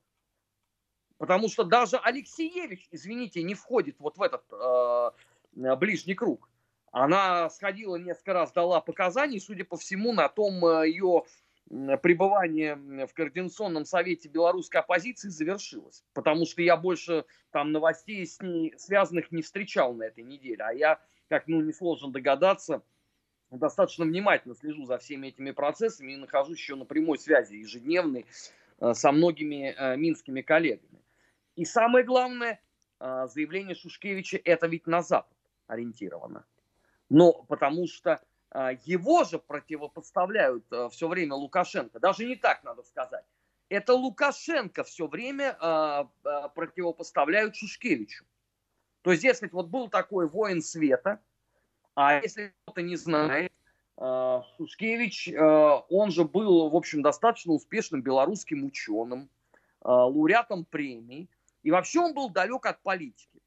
Потому 1.18 1.50
что 1.50 1.64
даже 1.64 1.98
Алексеевич, 1.98 2.88
извините, 2.92 3.44
не 3.44 3.56
входит 3.56 3.96
вот 4.00 4.18
в 4.18 4.22
этот 4.22 4.44
э, 4.52 5.76
ближний 5.76 6.16
круг. 6.16 6.50
Она 6.92 7.50
сходила 7.50 7.96
несколько 7.98 8.34
раз, 8.34 8.52
дала 8.52 8.82
показания, 8.82 9.40
судя 9.40 9.66
по 9.66 9.78
всему, 9.78 10.14
на 10.14 10.30
том 10.30 10.56
ее 10.84 11.24
пребывание 11.68 12.76
в 13.08 13.14
Координационном 13.14 13.86
совете 13.86 14.30
белорусской 14.30 14.82
оппозиции 14.82 15.30
завершилось. 15.30 16.04
Потому 16.14 16.46
что 16.46 16.62
я 16.62 16.78
больше 16.78 17.26
там 17.52 17.72
новостей 17.72 18.26
с 18.26 18.40
ней 18.42 18.74
связанных 18.78 19.32
не 19.32 19.42
встречал 19.42 19.94
на 19.94 20.04
этой 20.04 20.24
неделе. 20.24 20.64
А 20.64 20.72
я, 20.72 21.00
как 21.28 21.48
ну, 21.48 21.62
несложно 21.62 22.12
догадаться, 22.12 22.84
достаточно 23.50 24.06
внимательно 24.06 24.56
слежу 24.56 24.86
за 24.86 24.98
всеми 24.98 25.28
этими 25.28 25.52
процессами 25.52 26.14
и 26.14 26.18
нахожусь 26.18 26.60
еще 26.60 26.76
на 26.76 26.86
прямой 26.86 27.18
связи 27.18 27.56
ежедневной 27.56 28.26
э, 28.80 28.94
со 28.94 29.12
многими 29.12 29.74
э, 29.76 29.98
минскими 29.98 30.42
коллегами. 30.42 31.02
И 31.56 31.66
самое 31.66 32.06
главное, 32.06 32.62
э, 33.00 33.28
заявление 33.28 33.76
Шушкевича 33.76 34.40
это 34.44 34.68
ведь 34.68 34.88
на 34.88 35.02
Запад 35.02 35.36
ориентировано. 35.68 36.46
Но 37.10 37.34
потому 37.44 37.88
что 37.88 38.22
а, 38.56 38.72
его 38.86 39.26
же 39.26 39.38
противопоставляют 39.38 40.64
а, 40.72 40.88
все 40.88 41.10
время 41.10 41.36
Лукашенко. 41.36 42.00
Даже 42.00 42.26
не 42.26 42.38
так 42.38 42.64
надо 42.64 42.84
сказать. 42.84 43.26
Это 43.68 43.94
Лукашенко 43.94 44.86
все 44.86 45.08
время 45.08 45.58
а, 45.60 46.06
противопоставляют 46.56 47.58
Шушкевичу. 47.58 48.24
То 49.02 49.12
есть, 49.12 49.24
дескать, 49.24 49.52
вот 49.52 49.68
был 49.68 49.90
такой 49.90 50.28
воин 50.30 50.62
света, 50.62 51.20
а 51.96 52.16
если 52.16 52.54
кто-то 52.64 52.82
не 52.82 52.96
знает, 52.96 53.52
Шушкевич, 54.58 55.30
он 55.38 56.12
же 56.12 56.26
был, 56.26 56.70
в 56.70 56.76
общем, 56.76 57.02
достаточно 57.02 57.54
успешным 57.54 58.02
белорусским 58.02 58.66
ученым, 58.66 59.30
лауреатом 59.82 60.66
премий, 60.66 61.30
и 61.66 61.72
вообще 61.72 62.00
он 62.00 62.14
был 62.14 62.30
далек 62.30 62.66
от 62.66 62.82
политики. 62.82 63.42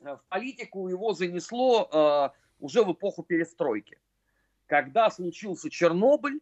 В 0.00 0.20
политику 0.28 0.88
его 0.88 1.12
занесло 1.12 2.32
уже 2.58 2.82
в 2.82 2.92
эпоху 2.92 3.22
перестройки 3.22 3.98
когда 4.68 5.10
случился 5.10 5.70
Чернобыль 5.70 6.40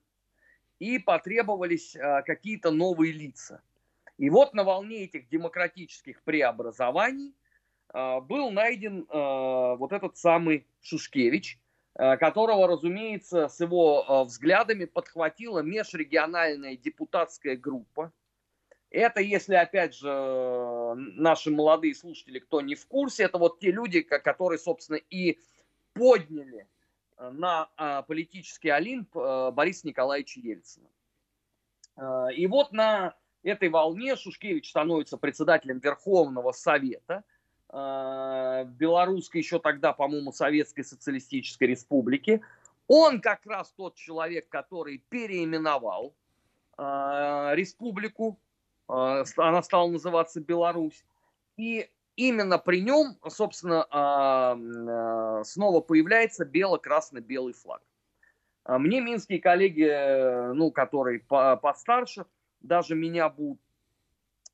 и 0.78 0.98
потребовались 0.98 1.96
а, 1.96 2.20
какие-то 2.22 2.70
новые 2.70 3.12
лица. 3.12 3.62
И 4.18 4.28
вот 4.28 4.52
на 4.52 4.64
волне 4.64 5.04
этих 5.04 5.28
демократических 5.28 6.20
преобразований 6.22 7.34
а, 7.88 8.20
был 8.20 8.50
найден 8.50 9.06
а, 9.08 9.76
вот 9.76 9.92
этот 9.92 10.18
самый 10.18 10.66
Шушкевич, 10.82 11.58
которого, 11.94 12.68
разумеется, 12.68 13.48
с 13.48 13.58
его 13.58 14.24
взглядами 14.26 14.84
подхватила 14.84 15.60
межрегиональная 15.60 16.76
депутатская 16.76 17.56
группа. 17.56 18.12
Это, 18.90 19.20
если, 19.20 19.54
опять 19.54 19.94
же, 19.94 20.94
наши 20.94 21.50
молодые 21.50 21.94
слушатели, 21.94 22.38
кто 22.38 22.60
не 22.60 22.74
в 22.74 22.86
курсе, 22.86 23.24
это 23.24 23.36
вот 23.38 23.58
те 23.58 23.70
люди, 23.72 24.00
которые, 24.00 24.58
собственно, 24.58 24.96
и 24.96 25.38
подняли 25.92 26.68
на 27.18 27.68
а, 27.76 28.02
политический 28.02 28.68
Олимп 28.68 29.16
а, 29.16 29.50
Бориса 29.50 29.86
Николаевича 29.86 30.40
Ельцина. 30.40 30.88
И 32.36 32.46
вот 32.46 32.72
на 32.72 33.16
этой 33.42 33.70
волне 33.70 34.16
Шушкевич 34.16 34.68
становится 34.68 35.16
председателем 35.16 35.78
Верховного 35.78 36.52
Совета 36.52 37.24
Белорусской, 37.70 39.40
еще 39.40 39.58
тогда, 39.58 39.94
по-моему, 39.94 40.30
Советской 40.30 40.82
Социалистической 40.82 41.68
Республики. 41.68 42.42
Он 42.86 43.22
как 43.22 43.46
раз 43.46 43.72
тот 43.72 43.94
человек, 43.94 44.50
который 44.50 45.02
переименовал 45.08 46.14
республику, 46.76 48.38
она 48.88 49.62
стала 49.62 49.88
называться 49.88 50.40
Беларусь. 50.40 51.04
И 51.56 51.88
именно 52.16 52.58
при 52.58 52.80
нем, 52.80 53.18
собственно, 53.28 53.86
а, 53.90 54.56
а, 54.56 55.44
снова 55.44 55.80
появляется 55.80 56.44
бело-красно-белый 56.44 57.54
флаг. 57.54 57.82
А 58.64 58.78
мне 58.78 59.00
минские 59.00 59.40
коллеги, 59.40 60.52
ну, 60.54 60.72
которые 60.72 61.20
постарше, 61.20 62.26
даже 62.60 62.96
меня 62.96 63.28
будут 63.28 63.60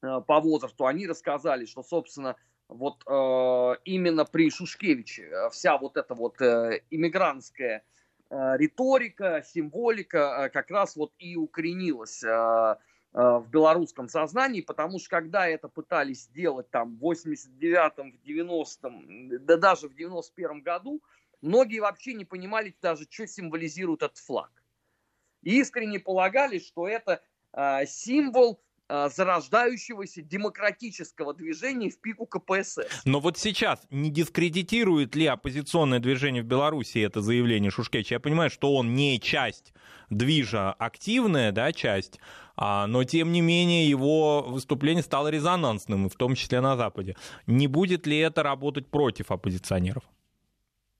по 0.01 0.41
возрасту, 0.41 0.85
они 0.85 1.07
рассказали, 1.07 1.65
что, 1.65 1.83
собственно, 1.83 2.37
вот 2.69 3.03
именно 3.87 4.25
при 4.27 4.51
Шушкевиче 4.51 5.49
вся 5.51 5.79
вот 5.79 5.97
эта 5.97 6.15
вот 6.15 6.43
э, 6.43 6.83
иммигрантская 6.91 7.85
риторика, 8.29 9.43
символика 9.47 10.51
как 10.53 10.71
раз 10.71 10.97
вот 10.97 11.13
и 11.19 11.37
укоренилась 11.37 12.23
Э, 12.23 12.77
в 13.13 13.47
белорусском 13.51 14.09
сознании, 14.09 14.63
потому 14.63 14.99
что 14.99 15.11
когда 15.11 15.47
это 15.47 15.69
пытались 15.69 16.23
сделать 16.23 16.71
там 16.71 16.97
в 16.97 17.13
89-м, 17.13 18.13
в 18.13 18.27
90-м, 18.27 19.45
да 19.45 19.57
даже 19.59 19.89
в 19.89 19.95
91-м 19.95 20.63
году, 20.63 21.03
многие 21.43 21.81
вообще 21.81 22.15
не 22.15 22.25
понимали 22.25 22.75
даже, 22.81 23.05
что 23.11 23.27
символизирует 23.27 24.03
этот 24.03 24.17
флаг. 24.17 24.51
И 25.43 25.61
искренне 25.61 25.99
полагали, 26.01 26.59
что 26.59 26.89
это 26.89 27.23
э, 27.53 27.85
символ 27.87 28.63
Э, 28.72 28.72
зарождающегося 28.89 30.23
демократического 30.23 31.35
движения 31.35 31.91
в 31.91 32.01
пику 32.01 32.27
КПСС. 32.27 33.03
Но 33.05 33.21
вот 33.21 33.39
сейчас 33.39 33.81
не 33.91 34.11
дискредитирует 34.11 35.15
ли 35.15 35.27
оппозиционное 35.27 35.99
движение 35.99 36.43
в 36.43 36.47
Беларуси 36.47 36.99
это 36.99 37.21
заявление 37.21 37.71
Шушкевича? 37.71 38.17
Я 38.17 38.21
понимаю, 38.21 38.51
что 38.51 38.75
он 38.75 38.95
не 38.95 39.19
часть 39.21 39.73
движа, 40.11 40.73
активная 40.73 41.53
да, 41.53 41.73
часть, 41.73 42.21
а, 42.57 42.87
но 42.87 43.05
тем 43.05 43.33
не 43.33 43.41
менее 43.41 43.89
его 43.89 44.43
выступление 44.43 45.03
стало 45.03 45.29
резонансным, 45.29 46.09
в 46.09 46.15
том 46.15 46.35
числе 46.35 46.61
на 46.61 46.77
Западе. 46.77 47.17
Не 47.47 47.67
будет 47.67 48.07
ли 48.07 48.19
это 48.19 48.43
работать 48.43 48.89
против 48.89 49.31
оппозиционеров? 49.31 50.05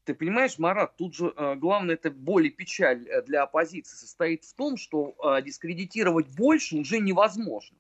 Ты 0.05 0.15
понимаешь, 0.15 0.59
Марат, 0.59 0.97
тут 0.97 1.15
же 1.15 1.33
э, 1.37 1.55
главное 1.55 1.95
это 1.95 2.11
боль 2.11 2.47
и 2.47 2.51
печаль 2.51 3.07
э, 3.09 3.23
для 3.23 3.43
оппозиции 3.45 3.97
состоит 3.97 4.45
в 4.45 4.55
том, 4.55 4.77
что 4.77 5.15
э, 5.23 5.43
дискредитировать 5.43 6.35
больше 6.35 6.77
уже 6.77 6.99
невозможно. 6.99 7.79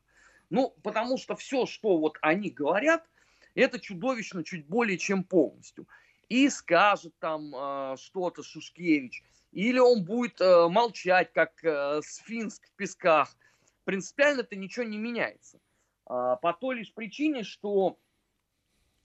Ну, 0.50 0.74
потому 0.82 1.18
что 1.18 1.34
все, 1.34 1.66
что 1.66 1.98
вот 1.98 2.18
они 2.20 2.50
говорят, 2.50 3.04
это 3.54 3.80
чудовищно 3.80 4.44
чуть 4.44 4.66
более 4.66 4.98
чем 4.98 5.24
полностью. 5.24 5.88
И 6.28 6.48
скажет 6.48 7.12
там 7.18 7.96
что-то 7.98 8.42
Шушкевич, 8.42 9.22
или 9.50 9.78
он 9.78 10.04
будет 10.04 10.40
молчать, 10.40 11.30
как 11.32 11.52
сфинск 12.04 12.66
в 12.68 12.72
песках. 12.76 13.34
Принципиально 13.84 14.40
это 14.40 14.56
ничего 14.56 14.84
не 14.84 14.96
меняется. 14.96 15.58
Э, 16.08 16.36
по 16.40 16.52
той 16.52 16.76
лишь 16.76 16.92
причине, 16.92 17.42
что 17.42 17.98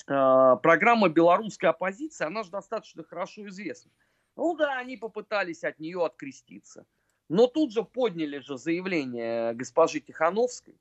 программа 0.07 1.09
белорусской 1.09 1.69
оппозиции, 1.69 2.25
она 2.25 2.43
же 2.43 2.49
достаточно 2.49 3.03
хорошо 3.03 3.45
известна. 3.47 3.91
Ну 4.35 4.55
да, 4.55 4.77
они 4.77 4.97
попытались 4.97 5.63
от 5.63 5.79
нее 5.79 6.05
откреститься. 6.05 6.85
Но 7.29 7.47
тут 7.47 7.73
же 7.73 7.83
подняли 7.83 8.39
же 8.39 8.57
заявление 8.57 9.53
госпожи 9.53 9.99
Тихановской, 9.99 10.79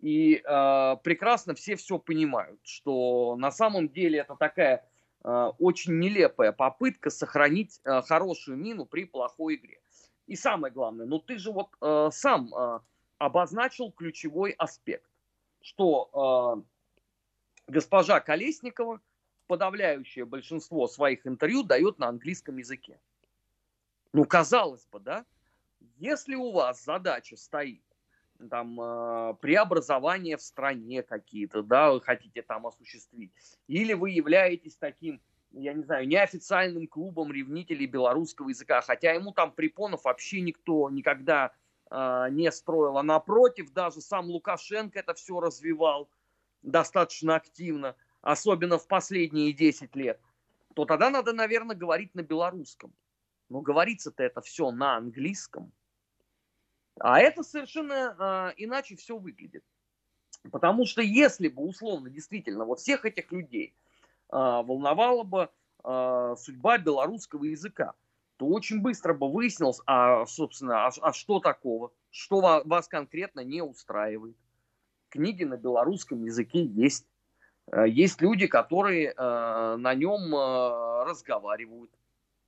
и 0.00 0.36
э, 0.36 0.96
прекрасно 1.02 1.54
все 1.54 1.76
все 1.76 1.98
понимают, 1.98 2.60
что 2.64 3.36
на 3.36 3.50
самом 3.50 3.88
деле 3.88 4.20
это 4.20 4.36
такая 4.36 4.88
э, 5.24 5.52
очень 5.58 5.98
нелепая 5.98 6.52
попытка 6.52 7.10
сохранить 7.10 7.80
э, 7.84 8.02
хорошую 8.02 8.58
мину 8.58 8.86
при 8.86 9.04
плохой 9.04 9.56
игре. 9.56 9.80
И 10.26 10.36
самое 10.36 10.72
главное, 10.72 11.06
ну 11.06 11.18
ты 11.18 11.38
же 11.38 11.52
вот 11.52 11.68
э, 11.80 12.10
сам 12.12 12.54
э, 12.54 12.80
обозначил 13.18 13.90
ключевой 13.90 14.52
аспект, 14.52 15.10
что 15.60 16.62
э, 16.64 16.77
госпожа 17.68 18.20
Колесникова 18.20 19.00
подавляющее 19.46 20.24
большинство 20.24 20.86
своих 20.88 21.26
интервью 21.26 21.62
дает 21.62 21.98
на 21.98 22.08
английском 22.08 22.58
языке. 22.58 22.98
Ну, 24.12 24.24
казалось 24.24 24.86
бы, 24.86 25.00
да, 25.00 25.24
если 25.96 26.34
у 26.34 26.50
вас 26.50 26.84
задача 26.84 27.36
стоит 27.36 27.82
там 28.50 28.80
э, 28.80 29.34
преобразования 29.40 30.36
в 30.36 30.42
стране 30.42 31.02
какие-то, 31.02 31.62
да, 31.62 31.92
вы 31.92 32.00
хотите 32.00 32.42
там 32.42 32.66
осуществить, 32.66 33.32
или 33.66 33.94
вы 33.94 34.10
являетесь 34.10 34.76
таким, 34.76 35.20
я 35.50 35.72
не 35.72 35.82
знаю, 35.82 36.06
неофициальным 36.06 36.86
клубом 36.86 37.32
ревнителей 37.32 37.86
белорусского 37.86 38.50
языка, 38.50 38.80
хотя 38.80 39.12
ему 39.12 39.32
там 39.32 39.50
препонов 39.50 40.04
вообще 40.04 40.40
никто 40.40 40.88
никогда 40.88 41.52
э, 41.90 42.26
не 42.30 42.50
строил, 42.52 42.98
а 42.98 43.02
напротив, 43.02 43.72
даже 43.72 44.00
сам 44.00 44.26
Лукашенко 44.26 44.98
это 45.00 45.14
все 45.14 45.40
развивал 45.40 46.08
достаточно 46.62 47.36
активно, 47.36 47.96
особенно 48.20 48.78
в 48.78 48.86
последние 48.86 49.52
10 49.52 49.94
лет, 49.96 50.20
то 50.74 50.84
тогда 50.84 51.10
надо, 51.10 51.32
наверное, 51.32 51.76
говорить 51.76 52.14
на 52.14 52.22
белорусском. 52.22 52.92
Но 53.48 53.60
говорится-то 53.60 54.22
это 54.22 54.40
все 54.40 54.70
на 54.70 54.96
английском. 54.96 55.72
А 57.00 57.20
это 57.20 57.42
совершенно 57.42 58.52
э, 58.58 58.62
иначе 58.62 58.96
все 58.96 59.16
выглядит. 59.16 59.64
Потому 60.50 60.86
что 60.86 61.02
если 61.02 61.48
бы, 61.48 61.62
условно, 61.62 62.10
действительно, 62.10 62.64
вот 62.64 62.80
всех 62.80 63.04
этих 63.04 63.32
людей 63.32 63.74
э, 64.30 64.36
волновала 64.36 65.22
бы 65.22 65.50
э, 65.84 66.34
судьба 66.38 66.78
белорусского 66.78 67.44
языка, 67.44 67.94
то 68.38 68.46
очень 68.46 68.80
быстро 68.80 69.14
бы 69.14 69.30
выяснилось, 69.30 69.80
а, 69.84 70.24
собственно, 70.26 70.86
а, 70.86 70.90
а 71.02 71.12
что 71.12 71.40
такого, 71.40 71.92
что 72.10 72.62
вас, 72.64 72.86
конкретно 72.86 73.40
не 73.40 73.62
устраивает. 73.62 74.36
Книги 75.10 75.44
на 75.44 75.56
белорусском 75.56 76.24
языке 76.24 76.64
есть. 76.64 77.06
Есть 77.86 78.22
люди, 78.22 78.46
которые 78.46 79.12
э, 79.14 79.76
на 79.76 79.94
нем 79.94 80.34
э, 80.34 81.04
разговаривают. 81.04 81.90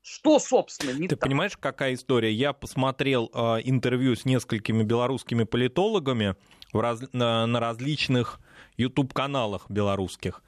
Что, 0.02 0.38
собственно, 0.38 0.92
не 0.92 1.08
Ты 1.08 1.16
так? 1.16 1.28
понимаешь, 1.28 1.56
какая 1.58 1.92
история? 1.92 2.32
Я 2.32 2.54
посмотрел 2.54 3.30
э, 3.34 3.38
интервью 3.64 4.16
с 4.16 4.24
несколькими 4.24 4.82
белорусскими 4.82 5.44
политологами 5.44 6.36
в 6.72 6.80
раз, 6.80 7.02
на, 7.12 7.46
на 7.46 7.60
различных 7.60 8.40
YouTube-каналах 8.78 9.70
белорусских. 9.70 10.42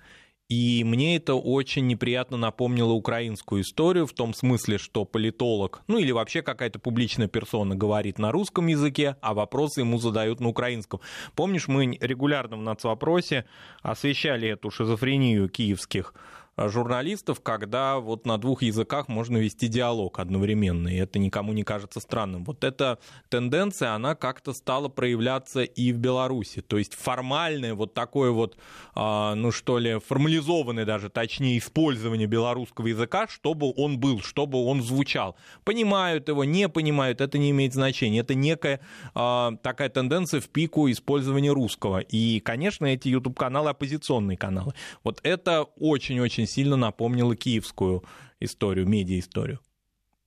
И 0.52 0.84
мне 0.84 1.16
это 1.16 1.34
очень 1.34 1.86
неприятно 1.86 2.36
напомнило 2.36 2.92
украинскую 2.92 3.62
историю 3.62 4.06
в 4.06 4.12
том 4.12 4.34
смысле, 4.34 4.76
что 4.76 5.06
политолог, 5.06 5.80
ну 5.86 5.96
или 5.96 6.12
вообще 6.12 6.42
какая-то 6.42 6.78
публичная 6.78 7.26
персона 7.26 7.74
говорит 7.74 8.18
на 8.18 8.30
русском 8.32 8.66
языке, 8.66 9.16
а 9.22 9.32
вопросы 9.32 9.80
ему 9.80 9.96
задают 9.96 10.40
на 10.40 10.48
украинском. 10.48 11.00
Помнишь, 11.34 11.68
мы 11.68 11.96
регулярно 12.02 12.58
в 12.58 12.60
нацвопросе 12.60 13.46
освещали 13.80 14.46
эту 14.46 14.70
шизофрению 14.70 15.48
киевских 15.48 16.12
журналистов, 16.56 17.40
когда 17.40 17.98
вот 17.98 18.26
на 18.26 18.38
двух 18.38 18.62
языках 18.62 19.08
можно 19.08 19.38
вести 19.38 19.68
диалог 19.68 20.18
одновременно, 20.18 20.88
и 20.88 20.96
это 20.96 21.18
никому 21.18 21.52
не 21.52 21.62
кажется 21.62 22.00
странным. 22.00 22.44
Вот 22.44 22.64
эта 22.64 22.98
тенденция, 23.28 23.94
она 23.94 24.14
как-то 24.14 24.52
стала 24.52 24.88
проявляться 24.88 25.62
и 25.62 25.92
в 25.92 25.98
Беларуси. 25.98 26.60
То 26.60 26.78
есть 26.78 26.94
формальное 26.94 27.74
вот 27.74 27.94
такое 27.94 28.30
вот, 28.30 28.56
а, 28.94 29.34
ну 29.34 29.50
что 29.50 29.78
ли, 29.78 29.98
формализованное 29.98 30.84
даже, 30.84 31.08
точнее, 31.08 31.58
использование 31.58 32.26
белорусского 32.26 32.86
языка, 32.86 33.26
чтобы 33.28 33.72
он 33.76 33.98
был, 33.98 34.20
чтобы 34.20 34.64
он 34.64 34.82
звучал. 34.82 35.36
Понимают 35.64 36.28
его, 36.28 36.44
не 36.44 36.68
понимают, 36.68 37.20
это 37.20 37.38
не 37.38 37.50
имеет 37.50 37.72
значения. 37.72 38.20
Это 38.20 38.34
некая 38.34 38.80
а, 39.14 39.52
такая 39.62 39.88
тенденция 39.88 40.40
в 40.40 40.48
пику 40.48 40.90
использования 40.90 41.52
русского. 41.52 42.00
И, 42.00 42.40
конечно, 42.40 42.86
эти 42.86 43.08
YouTube-каналы 43.08 43.70
оппозиционные 43.70 44.36
каналы. 44.36 44.74
Вот 45.02 45.20
это 45.22 45.62
очень-очень 45.62 46.41
очень 46.42 46.52
сильно 46.52 46.76
напомнила 46.76 47.36
киевскую 47.36 48.02
историю, 48.40 48.88
медиа-историю. 48.88 49.60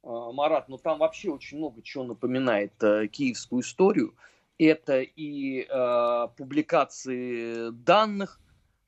А, 0.04 0.32
Марат, 0.32 0.70
ну 0.70 0.78
там 0.78 1.00
вообще 1.00 1.30
очень 1.30 1.58
много 1.58 1.82
чего 1.82 2.06
напоминает 2.06 2.72
э, 2.82 3.08
киевскую 3.08 3.62
историю. 3.62 4.16
Это 4.58 5.02
и 5.02 5.68
э, 5.70 6.28
публикации 6.38 7.72
данных 7.72 8.40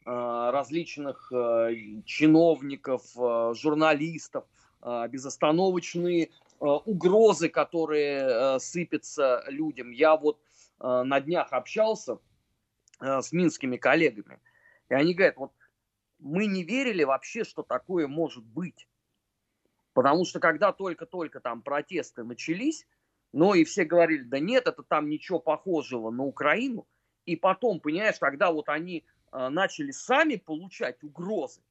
э, 0.05 0.09
различных 0.09 1.29
э, 1.33 1.75
чиновников, 2.05 3.03
э, 3.17 3.53
журналистов, 3.55 4.45
э, 4.81 5.07
безостановочные 5.09 6.23
э, 6.25 6.29
угрозы, 6.61 7.49
которые 7.49 8.19
э, 8.21 8.59
сыпятся 8.59 9.43
людям. 9.47 9.91
Я 9.91 10.15
вот 10.15 10.39
э, 10.79 11.03
на 11.03 11.19
днях 11.19 11.51
общался 11.51 12.19
э, 13.01 13.21
с 13.21 13.33
минскими 13.33 13.75
коллегами, 13.75 14.39
и 14.87 14.93
они 14.93 15.13
говорят, 15.13 15.35
вот 15.35 15.51
мы 16.19 16.45
не 16.47 16.63
верили 16.63 17.03
вообще, 17.03 17.43
что 17.43 17.63
такое 17.63 18.07
может 18.07 18.43
быть. 18.43 18.87
Потому 19.93 20.25
что 20.25 20.39
когда 20.39 20.71
только-только 20.71 21.39
там 21.39 21.61
протесты 21.61 22.23
начались, 22.23 22.85
но 23.33 23.55
и 23.55 23.63
все 23.63 23.83
говорили, 23.83 24.23
да 24.23 24.39
нет, 24.39 24.67
это 24.67 24.83
там 24.83 25.09
ничего 25.09 25.39
похожего 25.39 26.11
на 26.11 26.23
Украину. 26.23 26.87
И 27.25 27.35
потом, 27.35 27.79
понимаешь, 27.79 28.19
когда 28.19 28.51
вот 28.51 28.69
они 28.69 29.05
э, 29.31 29.49
начали 29.49 29.91
сами 29.91 30.35
получать 30.35 31.03
угрозы, 31.03 31.61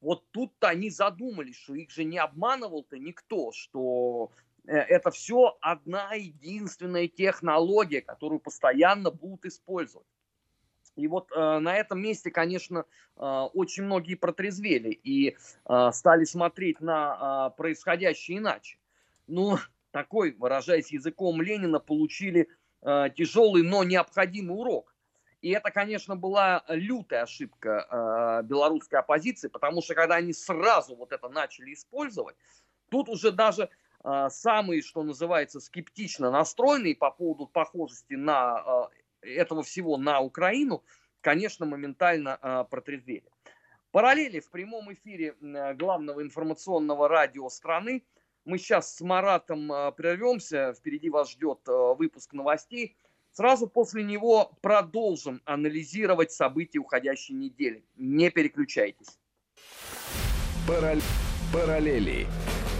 вот 0.00 0.24
тут-то 0.30 0.68
они 0.68 0.90
задумались, 0.90 1.56
что 1.56 1.74
их 1.74 1.90
же 1.90 2.04
не 2.04 2.18
обманывал-то 2.18 2.98
никто, 2.98 3.52
что 3.52 4.32
э, 4.64 4.76
это 4.76 5.10
все 5.10 5.56
одна 5.60 6.14
единственная 6.14 7.08
технология, 7.08 8.00
которую 8.00 8.40
постоянно 8.40 9.10
будут 9.10 9.44
использовать. 9.44 10.06
И 10.98 11.06
вот 11.06 11.30
э, 11.30 11.58
на 11.60 11.76
этом 11.76 12.00
месте, 12.00 12.32
конечно, 12.32 12.84
э, 13.16 13.22
очень 13.22 13.84
многие 13.84 14.16
протрезвели 14.16 14.90
и 14.90 15.36
э, 15.64 15.90
стали 15.92 16.24
смотреть 16.24 16.80
на 16.80 17.52
э, 17.52 17.56
происходящее 17.56 18.38
иначе. 18.38 18.78
Ну, 19.28 19.58
такой, 19.92 20.32
выражаясь 20.32 20.90
языком 20.90 21.40
Ленина, 21.40 21.78
получили 21.78 22.48
э, 22.82 23.10
тяжелый, 23.16 23.62
но 23.62 23.84
необходимый 23.84 24.58
урок. 24.58 24.92
И 25.40 25.50
это, 25.50 25.70
конечно, 25.70 26.16
была 26.16 26.64
лютая 26.66 27.22
ошибка 27.22 27.86
э, 27.88 28.46
белорусской 28.46 28.98
оппозиции, 28.98 29.46
потому 29.46 29.82
что 29.82 29.94
когда 29.94 30.16
они 30.16 30.32
сразу 30.32 30.96
вот 30.96 31.12
это 31.12 31.28
начали 31.28 31.74
использовать, 31.74 32.34
тут 32.88 33.08
уже 33.08 33.30
даже 33.30 33.70
э, 34.02 34.28
самые, 34.30 34.82
что 34.82 35.04
называется, 35.04 35.60
скептично 35.60 36.32
настроенные 36.32 36.96
по 36.96 37.12
поводу 37.12 37.46
похожести 37.46 38.14
на 38.14 38.88
э, 38.90 38.98
этого 39.34 39.62
всего 39.62 39.96
на 39.96 40.20
Украину, 40.20 40.84
конечно, 41.20 41.66
моментально 41.66 42.38
э, 42.40 42.64
протрезвели. 42.70 43.24
Параллели 43.90 44.40
в 44.40 44.50
прямом 44.50 44.92
эфире 44.92 45.34
э, 45.40 45.74
главного 45.74 46.22
информационного 46.22 47.08
радио 47.08 47.48
страны. 47.48 48.04
Мы 48.44 48.58
сейчас 48.58 48.94
с 48.94 49.00
Маратом 49.00 49.72
э, 49.72 49.92
прервемся, 49.92 50.74
впереди 50.74 51.10
вас 51.10 51.30
ждет 51.30 51.60
выпуск 51.66 52.32
новостей. 52.32 52.96
Сразу 53.32 53.68
после 53.68 54.02
него 54.02 54.52
продолжим 54.62 55.42
анализировать 55.44 56.32
события 56.32 56.78
уходящей 56.78 57.34
недели. 57.34 57.84
Не 57.96 58.30
переключайтесь. 58.30 59.18
Параллели. 60.66 61.02
Параллели. 61.52 62.26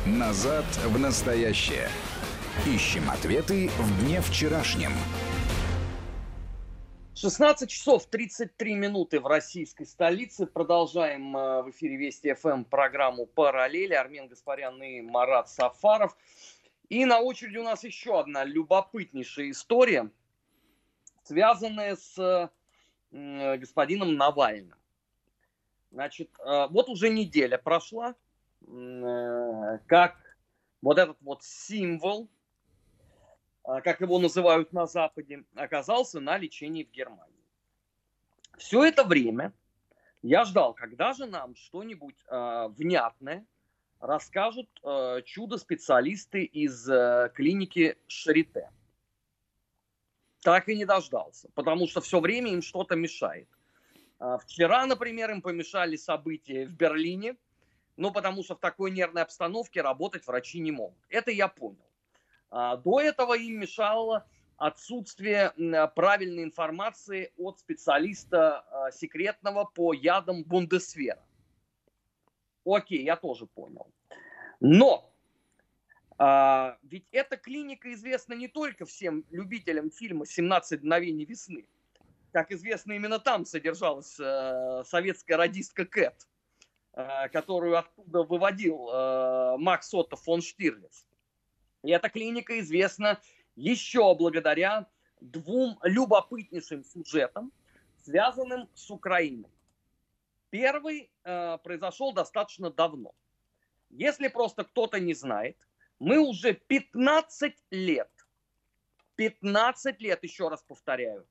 Назад 0.07 0.65
в 0.87 0.99
настоящее. 0.99 1.89
Ищем 2.67 3.09
ответы 3.11 3.69
в 3.79 4.05
дне 4.05 4.21
вчерашнем. 4.21 4.93
16 7.21 7.69
часов 7.69 8.07
33 8.07 8.75
минуты 8.75 9.19
в 9.19 9.27
российской 9.27 9.87
столице. 9.87 10.47
Продолжаем 10.47 11.37
э, 11.37 11.63
в 11.63 11.71
эфире 11.71 11.97
Вести 11.97 12.33
ФМ 12.33 12.63
программу 12.63 13.27
«Параллели». 13.27 13.93
Армен 13.93 14.29
Гаспарян 14.29 14.81
и 14.81 15.01
Марат 15.01 15.49
Сафаров. 15.49 16.17
И 16.89 17.05
на 17.05 17.19
очереди 17.19 17.57
у 17.57 17.65
нас 17.65 17.83
еще 17.83 18.21
одна 18.21 18.45
любопытнейшая 18.45 19.51
история, 19.51 20.13
связанная 21.25 21.97
с 21.97 22.53
господином 23.11 24.15
Навальным. 24.15 24.79
Значит, 25.91 26.31
э, 26.39 26.69
вот 26.71 26.89
уже 26.89 27.11
неделя 27.11 27.59
прошла, 27.59 28.15
э, 28.65 29.79
как 29.87 30.17
вот 30.83 30.99
этот 30.99 31.21
вот 31.23 31.43
символ 31.43 32.29
как 33.85 34.01
его 34.01 34.19
называют 34.19 34.73
на 34.73 34.87
Западе, 34.87 35.45
оказался 35.55 36.21
на 36.21 36.39
лечении 36.39 36.85
в 36.85 36.91
Германии. 36.91 37.45
Все 38.57 38.85
это 38.85 39.05
время 39.05 39.53
я 40.23 40.45
ждал, 40.45 40.75
когда 40.75 41.13
же 41.13 41.27
нам 41.27 41.55
что-нибудь 41.55 42.17
э, 42.29 42.69
внятное 42.71 43.47
расскажут 44.01 44.69
э, 44.83 45.23
чудо-специалисты 45.25 46.45
из 46.45 46.89
э, 46.89 47.31
клиники 47.35 47.97
Шарите. 48.07 48.71
Так 50.43 50.69
и 50.69 50.77
не 50.77 50.85
дождался, 50.85 51.49
потому 51.55 51.87
что 51.89 52.01
все 52.01 52.21
время 52.21 52.53
им 52.53 52.63
что-то 52.63 52.97
мешает. 52.97 53.49
Э, 54.19 54.39
вчера, 54.43 54.87
например, 54.87 55.31
им 55.31 55.43
помешали 55.43 55.97
события 55.97 56.67
в 56.67 56.73
Берлине, 56.73 57.37
ну 57.97 58.13
потому 58.13 58.43
что 58.43 58.57
в 58.57 58.61
такой 58.61 58.91
нервной 58.91 59.23
обстановке 59.23 59.83
работать 59.83 60.27
врачи 60.27 60.59
не 60.59 60.73
могут. 60.73 60.99
Это 61.09 61.31
я 61.31 61.49
понял. 61.49 61.88
А, 62.51 62.77
до 62.77 63.01
этого 63.01 63.37
им 63.37 63.61
мешало 63.61 64.27
отсутствие 64.57 65.53
правильной 65.95 66.43
информации 66.45 67.33
от 67.37 67.59
специалиста 67.61 68.61
а, 68.61 68.91
секретного 68.91 69.65
по 69.65 69.93
ядам 69.93 70.43
Бундесвера. 70.45 71.23
Окей, 72.65 73.05
я 73.05 73.17
тоже 73.17 73.47
понял. 73.47 73.87
Но 74.61 75.09
а, 76.19 76.77
ведь 76.83 77.07
эта 77.13 77.37
клиника 77.37 77.93
известна 77.95 78.35
не 78.35 78.49
только 78.49 78.85
всем 78.85 79.25
любителям 79.31 79.91
фильма 79.91 80.25
«17 80.25 80.79
мгновений 80.79 81.25
весны». 81.25 81.67
Как 82.33 82.51
известно, 82.51 82.93
именно 82.93 83.19
там 83.19 83.47
содержалась 83.47 84.19
э, 84.21 84.83
советская 84.85 85.39
радистка 85.39 85.87
Кэт, 85.87 86.27
э, 86.93 87.29
которую 87.31 87.79
оттуда 87.79 88.23
выводил 88.23 88.91
э, 88.93 89.57
Макс 89.57 89.95
Отто 89.95 90.17
фон 90.17 90.43
Штирлиц. 90.43 91.07
И 91.89 91.91
эта 91.91 92.11
клиника 92.11 92.61
известна 92.61 93.19
еще 93.57 94.15
благодаря 94.15 94.87
двум 95.23 95.79
любопытнейшим 95.83 96.85
сюжетам, 96.85 97.51
связанным 98.05 98.69
с 98.75 98.91
Украиной. 98.91 99.49
Первый 100.51 101.11
э, 101.25 101.57
произошел 101.65 102.13
достаточно 102.13 102.71
давно. 102.71 103.15
Если 103.89 104.29
просто 104.29 104.65
кто-то 104.65 105.01
не 105.01 105.15
знает, 105.15 105.57
мы 105.99 106.19
уже 106.19 106.53
15 106.53 107.55
лет, 107.71 108.11
15 109.17 109.99
лет, 110.03 110.23
еще 110.23 110.49
раз 110.51 110.63
повторяю, 110.63 111.27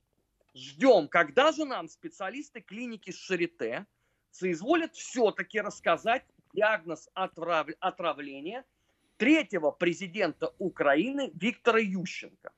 ждем, 0.56 1.08
когда 1.08 1.52
же 1.52 1.66
нам 1.66 1.88
специалисты 1.88 2.62
клиники 2.62 3.12
Шарите 3.12 3.86
соизволят 4.32 4.96
все-таки 4.96 5.62
рассказать 5.62 6.26
диагноз 6.52 7.12
отрав... 7.14 7.68
отравления– 7.80 8.66
третьего 9.18 9.72
президента 9.72 10.54
Украины 10.60 11.32
Виктора 11.34 11.80
Ющенко. 11.80 12.52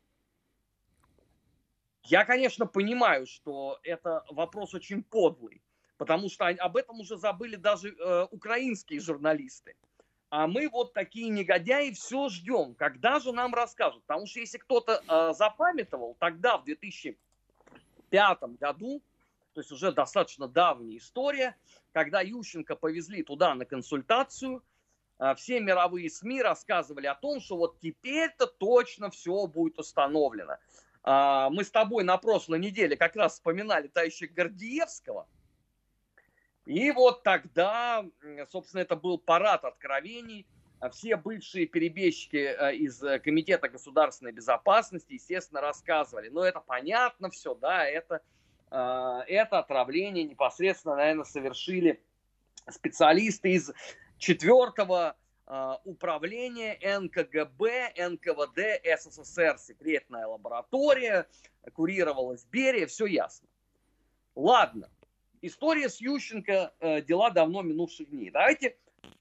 Я, 2.03 2.25
конечно, 2.25 2.65
понимаю, 2.65 3.25
что 3.25 3.79
это 3.83 4.23
вопрос 4.29 4.73
очень 4.73 5.03
подлый, 5.03 5.61
потому 5.97 6.29
что 6.29 6.47
об 6.47 6.77
этом 6.77 6.99
уже 6.99 7.17
забыли 7.17 7.55
даже 7.55 7.89
э, 7.89 8.27
украинские 8.31 8.99
журналисты. 8.99 9.75
А 10.29 10.47
мы 10.47 10.69
вот 10.69 10.93
такие 10.93 11.29
негодяи 11.29 11.91
все 11.91 12.29
ждем. 12.29 12.75
Когда 12.75 13.19
же 13.19 13.31
нам 13.31 13.53
расскажут? 13.53 14.03
Потому 14.05 14.27
что 14.27 14.39
если 14.39 14.59
кто-то 14.59 15.03
э, 15.07 15.33
запамятовал, 15.33 16.15
тогда 16.19 16.57
в 16.57 16.65
2005 16.65 18.39
году, 18.59 19.01
то 19.53 19.61
есть 19.61 19.71
уже 19.71 19.91
достаточно 19.91 20.47
давняя 20.47 20.97
история, 20.97 21.55
когда 21.93 22.21
Ющенко 22.21 22.75
повезли 22.75 23.23
туда 23.23 23.55
на 23.55 23.65
консультацию, 23.65 24.63
все 25.35 25.59
мировые 25.59 26.09
СМИ 26.09 26.41
рассказывали 26.41 27.07
о 27.07 27.15
том, 27.15 27.41
что 27.41 27.57
вот 27.57 27.79
теперь-то 27.79 28.47
точно 28.47 29.09
все 29.09 29.47
будет 29.47 29.77
установлено. 29.79 30.57
Э, 31.03 31.49
мы 31.51 31.63
с 31.63 31.71
тобой 31.71 32.03
на 32.03 32.17
прошлой 32.17 32.59
неделе 32.59 32.95
как 32.95 33.15
раз 33.15 33.33
вспоминали 33.33 33.87
товарища 33.87 34.27
Гордиевского– 34.27 35.27
и 36.69 36.91
вот 36.91 37.23
тогда, 37.23 38.05
собственно, 38.51 38.81
это 38.81 38.95
был 38.95 39.17
парад 39.17 39.65
откровений. 39.65 40.45
Все 40.91 41.15
бывшие 41.15 41.65
перебежчики 41.65 42.37
э, 42.37 42.75
из 42.75 43.01
э, 43.01 43.17
Комитета 43.17 43.69
государственной 43.69 44.31
безопасности, 44.31 45.13
естественно, 45.13 45.61
рассказывали. 45.61 46.29
Но 46.29 46.45
это 46.45 46.59
понятно 46.59 47.31
все, 47.31 47.55
да, 47.55 47.85
это, 47.85 48.21
э, 48.69 49.21
это 49.27 49.57
отравление 49.57 50.25
непосредственно, 50.25 50.95
наверное, 50.95 51.25
совершили 51.25 52.03
специалисты 52.69 53.53
из 53.53 53.73
четвертого 54.19 55.17
управления 55.83 56.77
НКГБ, 56.99 57.93
НКВД 57.97 58.85
СССР, 58.99 59.57
секретная 59.57 60.27
лаборатория, 60.27 61.27
курировалась 61.73 62.45
Берия, 62.45 62.85
все 62.85 63.07
ясно. 63.07 63.47
Ладно, 64.35 64.91
история 65.41 65.89
с 65.89 65.99
Ющенко 65.99 66.73
э, 66.79 67.01
дела 67.01 67.31
давно 67.31 67.63
минувших 67.63 68.11
дней. 68.11 68.29
Давайте 68.29 68.77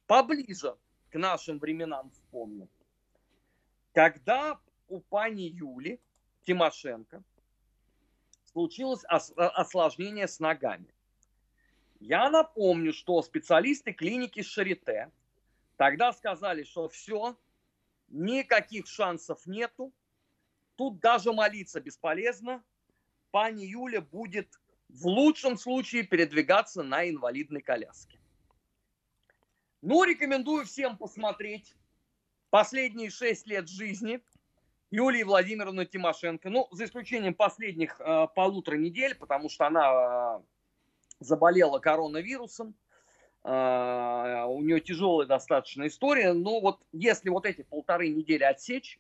поближе 0.07 0.77
к 1.11 1.19
нашим 1.19 1.59
временам 1.59 2.11
вспомним. 2.11 2.69
Когда 3.95 4.61
у 4.89 5.01
пани 5.01 5.45
Юли 5.45 5.99
Тимошенко 6.43 7.23
случилось 8.45 9.05
ос- 9.11 9.33
осложнение 9.37 10.29
с 10.29 10.41
ногами. 10.41 10.93
Я 12.01 12.31
напомню, 12.31 12.93
что 12.93 13.21
специалисты 13.23 13.93
клиники 13.93 14.43
Шарите 14.43 15.11
тогда 15.77 16.13
сказали, 16.13 16.63
что 16.63 16.89
все, 16.89 17.37
никаких 18.09 18.87
шансов 18.87 19.47
нету, 19.47 19.93
тут 20.77 21.01
даже 21.01 21.33
молиться 21.33 21.81
бесполезно, 21.81 22.63
пани 23.31 23.65
Юля 23.65 24.01
будет 24.01 24.61
в 24.89 25.07
лучшем 25.07 25.59
случае 25.59 26.05
передвигаться 26.05 26.83
на 26.83 27.09
инвалидной 27.09 27.61
коляске. 27.61 28.19
Ну, 29.83 30.05
рекомендую 30.05 30.67
всем 30.67 30.97
посмотреть 30.97 31.75
последние 32.51 33.11
шесть 33.11 33.47
лет 33.47 33.69
жизни 33.69 34.21
Юлии 34.91 35.23
Владимировны 35.23 35.85
Тимошенко. 35.85 36.49
Ну, 36.49 36.69
за 36.73 36.87
исключением 36.87 37.35
последних 37.35 38.01
э, 38.01 38.27
полутора 38.35 38.77
недель, 38.77 39.15
потому 39.15 39.49
что 39.49 39.67
она 39.67 40.41
э, 40.41 40.43
заболела 41.21 41.79
коронавирусом. 41.79 42.75
Э, 43.45 44.45
у 44.49 44.63
нее 44.63 44.81
тяжелая 44.81 45.27
достаточно 45.27 45.87
история. 45.87 46.33
Но 46.33 46.61
вот 46.61 46.81
если 46.93 47.31
вот 47.31 47.47
эти 47.47 47.63
полторы 47.63 48.09
недели 48.09 48.43
отсечь, 48.43 48.99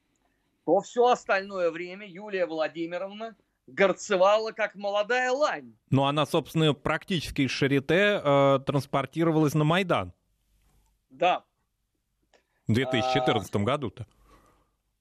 то 0.65 0.81
все 0.81 1.07
остальное 1.07 1.71
время 1.71 2.07
Юлия 2.07 2.47
Владимировна– 2.47 3.37
горцевала, 3.69 4.53
как 4.53 4.75
молодая 4.75 5.31
лань. 5.31 5.75
Ну, 5.91 6.05
она, 6.05 6.27
собственно, 6.27 6.75
практически 6.75 7.43
из 7.43 7.51
Шарите 7.51 8.21
э, 8.23 8.61
транспортировалась 8.67 9.55
на 9.55 9.65
Майдан. 9.65 10.13
Да. 11.11 11.45
В 12.67 12.73
2014 12.73 13.55
а... 13.55 13.59
году-то. 13.59 14.07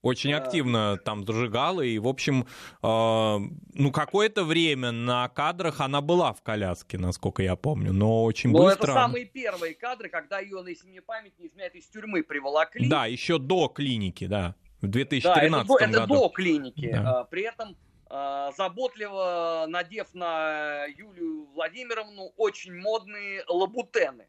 Очень 0.08 0.34
а... 0.34 0.38
активно 0.38 0.98
там 0.98 1.26
зажигала, 1.26 1.82
и, 1.82 2.00
в 2.00 2.08
общем, 2.08 2.48
э, 2.82 3.38
ну, 3.74 3.92
какое-то 3.92 4.44
время 4.44 4.92
на 4.92 5.28
кадрах 5.30 5.82
она 5.82 6.02
была 6.02 6.34
в 6.34 6.42
коляске, 6.42 6.98
насколько 6.98 7.44
я 7.44 7.56
помню, 7.56 7.92
но 7.92 8.24
очень 8.24 8.52
но 8.52 8.64
быстро... 8.64 8.84
это 8.84 8.94
самые 8.94 9.26
первые 9.26 9.74
кадры, 9.74 10.10
когда 10.10 10.40
ее, 10.40 10.64
если 10.66 10.88
мне 10.88 11.02
память 11.02 11.38
не 11.40 11.48
изменяет, 11.48 11.76
из 11.76 11.88
тюрьмы 11.88 12.24
приволокли. 12.24 12.88
Да, 12.88 13.06
еще 13.06 13.38
до 13.38 13.68
клиники, 13.68 14.28
да, 14.28 14.56
в 14.82 14.88
2013 14.88 15.68
да, 15.68 15.76
это, 15.76 15.86
году. 15.88 15.98
это 15.98 16.08
до 16.08 16.30
клиники. 16.30 16.92
Да. 16.92 17.24
При 17.26 17.44
этом 17.44 17.76
а, 18.10 18.52
заботливо 18.54 19.66
надев 19.68 20.08
на 20.14 20.86
Юлию 20.86 21.48
Владимировну 21.54 22.32
очень 22.38 22.74
модные 22.74 23.44
лабутены. 23.48 24.28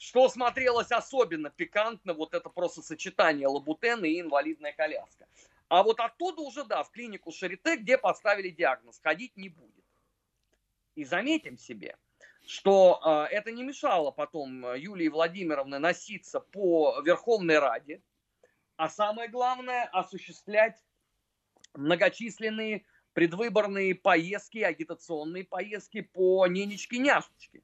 Что 0.00 0.30
смотрелось 0.30 0.90
особенно 0.92 1.50
пикантно, 1.50 2.14
вот 2.14 2.32
это 2.32 2.48
просто 2.48 2.80
сочетание 2.80 3.46
лабутены 3.46 4.06
и 4.06 4.22
инвалидная 4.22 4.72
коляска. 4.72 5.28
А 5.68 5.82
вот 5.82 6.00
оттуда 6.00 6.40
уже, 6.40 6.64
да, 6.64 6.82
в 6.82 6.90
клинику 6.90 7.30
Шарите, 7.30 7.76
где 7.76 7.98
поставили 7.98 8.48
диагноз, 8.48 8.98
ходить 8.98 9.36
не 9.36 9.50
будет. 9.50 9.84
И 10.94 11.04
заметим 11.04 11.58
себе, 11.58 11.98
что 12.46 12.98
э, 13.04 13.34
это 13.34 13.52
не 13.52 13.62
мешало 13.62 14.10
потом 14.10 14.74
Юлии 14.74 15.08
Владимировне 15.08 15.78
носиться 15.78 16.40
по 16.40 17.02
Верховной 17.04 17.58
Раде, 17.58 18.00
а 18.76 18.88
самое 18.88 19.28
главное, 19.28 19.84
осуществлять 19.92 20.82
многочисленные 21.74 22.86
предвыборные 23.12 23.94
поездки, 23.94 24.60
агитационные 24.60 25.44
поездки 25.44 26.00
по 26.00 26.46
Нинечке-няшечке. 26.46 27.62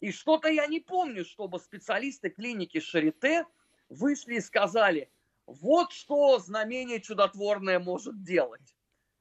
И 0.00 0.12
что-то 0.12 0.48
я 0.48 0.66
не 0.66 0.80
помню, 0.80 1.24
чтобы 1.24 1.58
специалисты 1.58 2.30
клиники 2.30 2.80
Шарите 2.80 3.46
вышли 3.88 4.36
и 4.36 4.40
сказали, 4.40 5.10
вот 5.46 5.92
что 5.92 6.38
знамение 6.38 7.00
чудотворное 7.00 7.78
может 7.78 8.22
делать. 8.22 8.76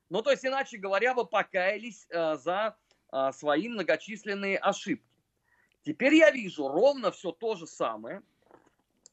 Ну, 0.10 0.22
то 0.22 0.32
есть, 0.32 0.46
иначе 0.46 0.78
говоря, 0.78 1.14
вы 1.14 1.26
покаялись 1.26 2.08
э, 2.10 2.36
за 2.38 2.78
э, 3.12 3.32
свои 3.34 3.68
многочисленные 3.68 4.58
ошибки. 4.58 5.06
Теперь 5.84 6.16
я 6.16 6.32
вижу 6.32 6.68
ровно 6.68 7.12
все 7.12 7.32
то 7.32 7.56
же 7.56 7.68
самое 7.68 8.22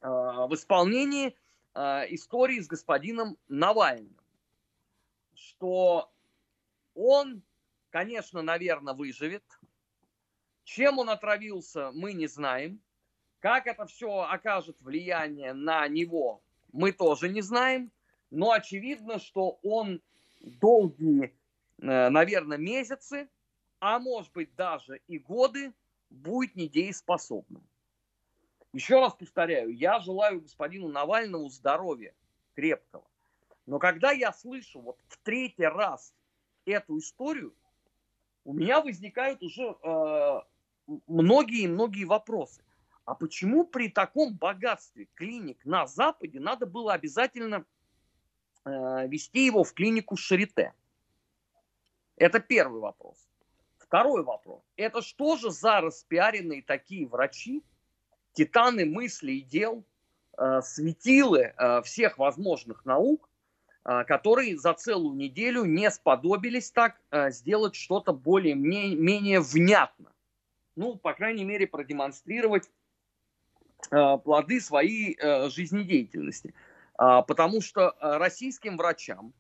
э, 0.01 0.09
в 0.09 0.55
исполнении 0.55 1.37
э, 1.75 2.15
истории 2.15 2.61
с 2.61 2.67
господином 2.67 3.37
Навальным. 3.49 4.17
Что 5.35 6.13
он, 6.95 7.43
конечно, 7.91 8.43
наверное, 8.43 8.95
выживет. 8.95 9.45
Чем 10.67 10.99
он 10.99 11.09
отравился, 11.11 11.93
мы 11.93 12.13
не 12.13 12.27
знаем. 12.27 12.81
Как 13.39 13.69
это 13.69 13.87
все 13.87 14.23
окажет 14.23 14.83
влияние 14.83 15.53
на 15.53 15.87
него, 15.87 16.43
мы 16.73 16.91
тоже 16.91 17.29
не 17.29 17.41
знаем. 17.41 17.93
Но 18.33 18.51
очевидно, 18.51 19.21
что 19.21 19.61
он 19.63 20.03
долгие, 20.41 21.33
э, 21.79 22.09
наверное, 22.09 22.59
месяцы, 22.59 23.29
а 23.79 24.01
может 24.01 24.33
быть 24.33 24.53
даже 24.57 25.01
и 25.07 25.21
годы, 25.21 25.73
будет 26.11 26.57
недееспособным. 26.57 27.63
Еще 28.73 28.99
раз 28.99 29.15
повторяю, 29.15 29.73
я 29.73 30.01
желаю 30.01 30.41
господину 30.41 30.89
Навальному 30.89 31.49
здоровья 31.49 32.13
крепкого. 32.57 33.07
Но 33.67 33.79
когда 33.79 34.11
я 34.11 34.33
слышу 34.33 34.81
вот 34.81 34.99
в 35.07 35.17
третий 35.19 35.67
раз 35.67 36.13
эту 36.65 36.99
историю, 36.99 37.55
у 38.45 38.53
меня 38.53 38.81
возникают 38.81 39.45
уже 39.45 39.77
многие-многие 41.07 42.05
э, 42.05 42.07
вопросы. 42.07 42.63
А 43.05 43.15
почему 43.15 43.65
при 43.65 43.89
таком 43.89 44.35
богатстве 44.35 45.09
клиник 45.15 45.65
на 45.65 45.87
Западе 45.87 46.41
надо 46.41 46.67
было 46.67 46.93
обязательно 46.93 47.65
э, 48.65 49.09
вести 49.09 49.47
его 49.47 49.65
в 49.65 49.73
клинику 49.73 50.17
Шарите? 50.17 50.73
Это 52.17 52.41
первый 52.41 52.81
вопрос. 52.81 53.17
Второй 53.79 54.25
вопрос. 54.25 54.63
Это 54.77 55.03
что 55.03 55.37
же 55.37 55.51
за 55.51 55.81
распиаренные 55.81 56.63
такие 56.63 57.07
врачи, 57.07 57.63
титаны 58.33 58.85
мысли 58.85 59.33
и 59.33 59.43
дел, 59.43 59.85
э, 60.37 60.61
светилы 60.63 61.55
э, 61.57 61.83
всех 61.83 62.19
возможных 62.19 62.85
наук, 62.85 63.29
а, 63.89 64.03
которые 64.03 64.59
за 64.59 64.75
целую 64.75 65.15
неделю 65.15 65.65
не 65.65 65.89
сподобились 65.93 66.73
так 66.73 67.01
а, 67.11 67.31
сделать 67.31 67.77
что-то 67.77 68.13
более-менее 68.13 69.41
внятно. 69.41 70.11
Ну, 70.77 70.97
по 70.97 71.15
крайней 71.15 71.45
мере, 71.45 71.67
продемонстрировать 71.67 72.71
а, 73.91 74.19
плоды 74.19 74.61
своей 74.61 75.19
жизнедеятельности. 75.51 76.55
Потому 76.97 77.61
что 77.61 77.95
российским 78.01 78.79
врачам, 78.79 79.35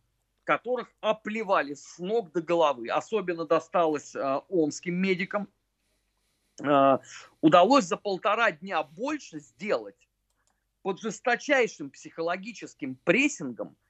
которых 0.44 0.92
оплевали 1.00 1.72
с 1.72 1.98
ног 1.98 2.30
до 2.32 2.42
головы, 2.42 2.90
особенно 2.90 3.46
досталось 3.46 4.14
омским 4.50 4.94
медикам, 4.94 5.48
удалось 7.40 7.84
за 7.86 7.96
полтора 7.96 8.52
дня 8.52 8.82
больше 8.82 9.38
сделать 9.40 9.96
под 10.82 11.00
жесточайшим 11.00 11.88
психологическим 11.88 12.96
прессингом– 13.04 13.74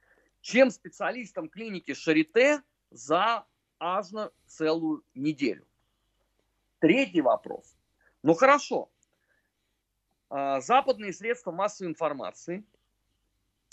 чем 0.47 0.71
специалистам 0.71 1.49
клиники 1.49 1.93
Шарите 1.93 2.61
за 2.89 3.45
аж 3.79 4.11
на 4.11 4.31
целую 4.45 5.03
неделю. 5.13 5.66
Третий 6.79 7.21
вопрос. 7.21 7.75
Ну 8.23 8.33
хорошо, 8.33 8.91
а, 10.29 10.61
западные 10.61 11.13
средства 11.13 11.51
массовой 11.51 11.89
информации 11.89 12.63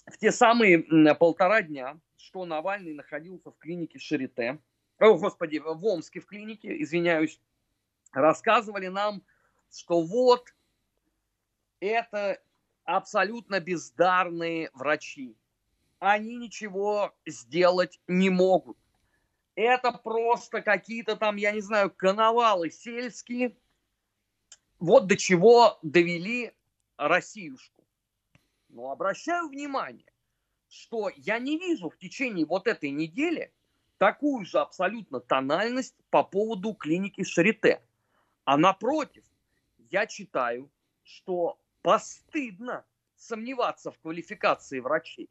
в 0.07 0.17
те 0.19 0.33
самые 0.33 0.81
полтора 1.15 1.63
дня, 1.63 1.99
что 2.17 2.45
Навальный 2.45 2.95
находился 2.95 3.51
в 3.51 3.59
клинике 3.59 3.99
Шарите, 3.99 4.59
о, 4.99 5.19
господи, 5.19 5.59
в 5.59 5.85
Омске 5.85 6.21
в 6.21 6.27
клинике, 6.27 6.81
извиняюсь, 6.83 7.41
рассказывали 8.13 8.89
нам, 8.89 9.23
что 9.71 10.03
вот 10.03 10.55
это 11.81 12.41
абсолютно 12.85 13.61
бездарные 13.61 14.71
врачи. 14.73 15.37
Они 15.99 16.37
ничего 16.37 17.13
сделать 17.27 18.01
не 18.07 18.31
могут. 18.31 18.79
Это 19.55 19.93
просто 19.93 20.63
какие-то 20.63 21.17
там, 21.17 21.37
я 21.37 21.53
не 21.53 21.61
знаю, 21.61 21.91
коновалы 21.91 22.71
сельские. 22.71 23.57
Вот 24.79 25.07
до 25.07 25.17
чего 25.17 25.79
довели 25.83 26.53
Россиюшку. 26.97 27.85
Но 28.69 28.91
обращаю 28.91 29.49
внимание, 29.49 30.13
что 30.69 31.11
я 31.17 31.39
не 31.39 31.59
вижу 31.59 31.89
в 31.89 31.97
течение 31.97 32.45
вот 32.45 32.67
этой 32.67 32.91
недели 32.91 33.53
такую 33.99 34.45
же 34.45 34.59
абсолютно 34.59 35.21
тональность 35.21 35.95
по 36.11 36.25
поводу 36.25 36.75
клиники 36.75 37.23
Шарите. 37.23 37.81
А 38.45 38.57
напротив, 38.57 39.25
я 39.79 40.07
читаю, 40.07 40.71
что 41.05 41.61
постыдно 41.83 42.85
сомневаться 43.17 43.93
в 43.93 43.99
квалификации 44.01 44.81
врачей. 44.81 45.31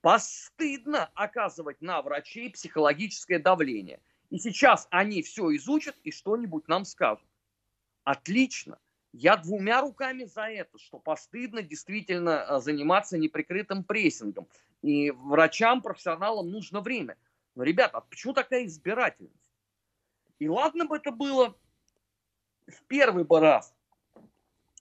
Постыдно 0.00 1.10
оказывать 1.14 1.80
на 1.80 2.00
врачей 2.02 2.50
психологическое 2.50 3.38
давление. 3.38 4.00
И 4.30 4.38
сейчас 4.38 4.86
они 4.90 5.22
все 5.22 5.54
изучат 5.56 5.96
и 6.04 6.12
что-нибудь 6.12 6.68
нам 6.68 6.84
скажут. 6.84 7.26
Отлично. 8.04 8.78
Я 9.12 9.36
двумя 9.36 9.80
руками 9.80 10.24
за 10.24 10.42
это, 10.42 10.78
что 10.78 10.98
постыдно 10.98 11.62
действительно 11.62 12.46
э, 12.48 12.60
заниматься 12.60 13.16
неприкрытым 13.18 13.82
прессингом. 13.82 14.46
И 14.82 15.10
врачам, 15.10 15.82
профессионалам 15.82 16.50
нужно 16.50 16.80
время. 16.80 17.16
Но, 17.54 17.64
ребята, 17.64 17.98
а 17.98 18.00
почему 18.02 18.34
такая 18.34 18.66
избирательность? 18.66 19.34
И 20.38 20.48
ладно 20.48 20.84
бы 20.84 20.96
это 20.96 21.10
было 21.10 21.56
в 22.66 22.82
первый 22.86 23.24
бы 23.24 23.40
раз. 23.40 23.74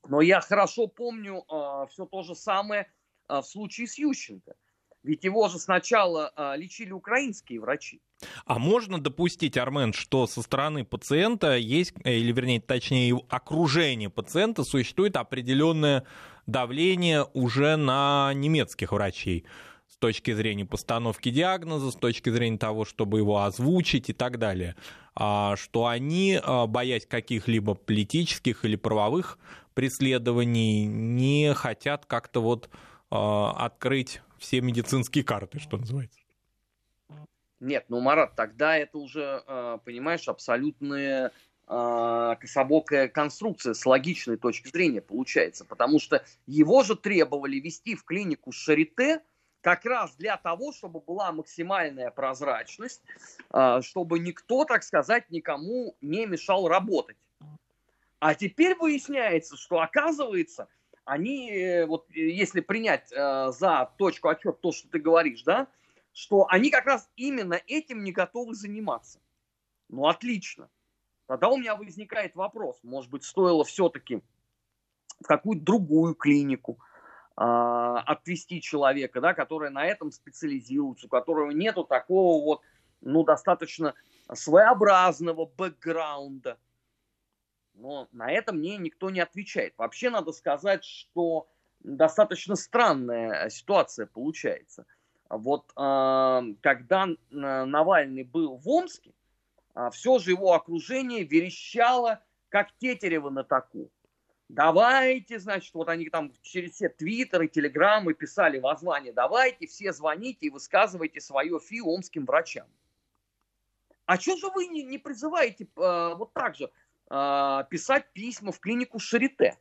Но 0.08 0.22
я 0.22 0.42
хорошо 0.42 0.88
помню 0.88 1.44
э, 1.50 1.88
все 1.90 2.06
то 2.06 2.22
же 2.22 2.36
самое 2.36 2.92
э, 3.30 3.40
в 3.40 3.44
случае 3.44 3.88
с 3.88 3.98
Ющенко. 3.98 4.56
Ведь 5.08 5.24
его 5.24 5.48
же 5.48 5.58
сначала 5.58 6.34
а, 6.36 6.56
лечили 6.58 6.92
украинские 6.92 7.62
врачи. 7.62 8.02
А 8.46 8.60
можно 8.60 9.00
допустить, 9.00 9.58
Армен, 9.58 9.94
что 9.94 10.28
со 10.28 10.42
стороны 10.42 10.84
пациента 10.84 11.56
есть, 11.56 11.94
э, 12.04 12.16
или 12.16 12.34
вернее, 12.34 12.60
точнее, 12.60 13.18
окружение 13.30 14.10
пациента 14.10 14.64
существует 14.64 15.16
определенное 15.16 16.04
давление 16.46 17.26
уже 17.34 17.78
на 17.78 18.32
немецких 18.34 18.92
врачей? 18.92 19.46
с 19.90 20.00
точки 20.00 20.32
зрения 20.34 20.66
постановки 20.66 21.30
диагноза, 21.30 21.90
с 21.90 21.96
точки 21.96 22.30
зрения 22.30 22.58
того, 22.58 22.86
чтобы 22.86 23.20
его 23.20 23.44
озвучить 23.44 24.10
и 24.10 24.14
так 24.14 24.38
далее, 24.38 24.76
а, 25.16 25.56
что 25.56 25.88
они, 25.88 26.40
а, 26.44 26.68
боясь 26.68 27.08
каких-либо 27.08 27.74
политических 27.74 28.64
или 28.66 28.76
правовых 28.76 29.40
преследований, 29.74 30.86
не 30.86 31.54
хотят 31.56 32.06
как-то 32.06 32.42
вот 32.42 32.70
открыть 33.10 34.22
все 34.40 34.62
медицинские 34.62 35.24
карты, 35.24 35.60
что 35.60 35.78
называется. 35.78 36.20
Нет, 37.60 37.86
ну, 37.90 38.00
Марат, 38.02 38.36
тогда 38.36 38.78
это 38.78 38.98
уже, 39.00 39.44
а, 39.48 39.78
понимаешь, 39.80 40.28
абсолютная 40.28 41.32
а, 41.66 42.36
кособокая 42.36 43.08
конструкция 43.08 43.74
с 43.74 43.86
логичной 43.86 44.38
точки 44.38 44.70
зрения 44.70 45.02
получается, 45.02 45.66
потому 45.66 46.00
что 46.00 46.24
его 46.46 46.84
же 46.84 46.96
требовали 46.96 47.60
вести 47.60 47.96
в 47.96 48.06
клинику 48.06 48.52
Шарите 48.52 49.22
как 49.62 49.84
раз 49.84 50.16
для 50.16 50.38
того, 50.38 50.72
чтобы 50.72 51.02
была 51.02 51.32
максимальная 51.34 52.10
прозрачность, 52.10 53.02
а, 53.50 53.82
чтобы 53.82 54.20
никто, 54.20 54.64
так 54.64 54.84
сказать, 54.84 55.30
никому 55.30 55.96
не 56.00 56.26
мешал 56.26 56.68
работать. 56.68 57.18
А 58.20 58.34
теперь 58.34 58.76
выясняется, 58.76 59.58
что 59.58 59.82
оказывается, 59.82 60.68
они, 61.08 61.50
э, 61.50 61.86
вот 61.86 62.06
э, 62.12 62.20
если 62.20 62.60
принять 62.60 63.12
э, 63.12 63.52
за 63.52 63.92
точку 63.98 64.28
отчет 64.28 64.60
то, 64.62 64.72
что 64.72 64.90
ты 64.90 65.00
говоришь, 65.00 65.42
да, 65.44 65.68
что 66.14 66.48
они 66.50 66.70
как 66.70 66.86
раз 66.86 67.10
именно 67.16 67.60
этим 67.66 68.04
не 68.04 68.12
готовы 68.12 68.54
заниматься. 68.54 69.20
Ну, 69.90 70.08
отлично. 70.08 70.70
Тогда 71.26 71.48
у 71.50 71.58
меня 71.58 71.76
возникает 71.76 72.36
вопрос, 72.36 72.80
может 72.84 73.10
быть, 73.10 73.24
стоило 73.24 73.64
все-таки 73.64 74.22
в 75.22 75.28
какую-то 75.28 75.64
другую 75.64 76.14
клинику 76.14 76.78
э, 77.38 77.42
отвести 77.42 78.62
человека, 78.62 79.22
да, 79.22 79.34
который 79.34 79.70
на 79.70 79.86
этом 79.86 80.12
специализируется, 80.12 81.08
у 81.08 81.10
которого 81.10 81.52
нету 81.52 81.86
такого 81.86 82.44
вот, 82.44 82.62
ну, 83.00 83.24
достаточно 83.24 83.94
своеобразного 84.34 85.46
бэкграунда, 85.46 86.58
но 87.78 88.08
на 88.12 88.32
это 88.32 88.54
мне 88.54 88.78
никто 88.78 89.10
не 89.10 89.20
отвечает. 89.20 89.74
Вообще 89.78 90.10
надо 90.10 90.32
сказать, 90.32 90.84
что 90.84 91.48
достаточно 91.80 92.56
странная 92.56 93.50
ситуация 93.50 94.06
получается. 94.08 94.86
Вот 95.30 95.72
э, 95.76 96.42
когда 96.62 97.08
Навальный 97.30 98.24
был 98.24 98.58
в 98.58 98.68
Омске, 98.70 99.14
э, 99.76 99.90
все 99.92 100.20
же 100.20 100.32
его 100.32 100.54
окружение 100.54 101.24
верещало, 101.24 102.24
как 102.50 102.72
тетерево 102.78 103.30
на 103.30 103.44
таку. 103.44 103.92
Давайте, 104.50 105.40
значит, 105.40 105.74
вот 105.74 105.90
они 105.90 106.10
там 106.10 106.32
через 106.42 106.76
все 106.76 106.88
твиттеры, 106.88 107.50
телеграммы 107.50 108.14
писали 108.14 108.60
воззвание, 108.60 109.12
давайте 109.12 109.68
все 109.68 109.92
звоните 109.92 110.46
и 110.46 110.50
высказывайте 110.50 111.20
свое 111.20 111.60
фи 111.60 111.82
омским 111.82 112.26
врачам. 112.26 112.68
А 114.06 114.18
что 114.18 114.38
же 114.38 114.48
вы 114.56 114.68
не, 114.68 114.84
не 114.84 114.98
призываете 114.98 115.66
э, 115.66 116.14
вот 116.16 116.32
так 116.32 116.56
же? 116.56 116.72
Э, 117.10 117.64
писать 117.70 118.12
письма 118.14 118.52
в 118.52 118.60
клинику 118.60 119.00
Шарите. 119.00 119.58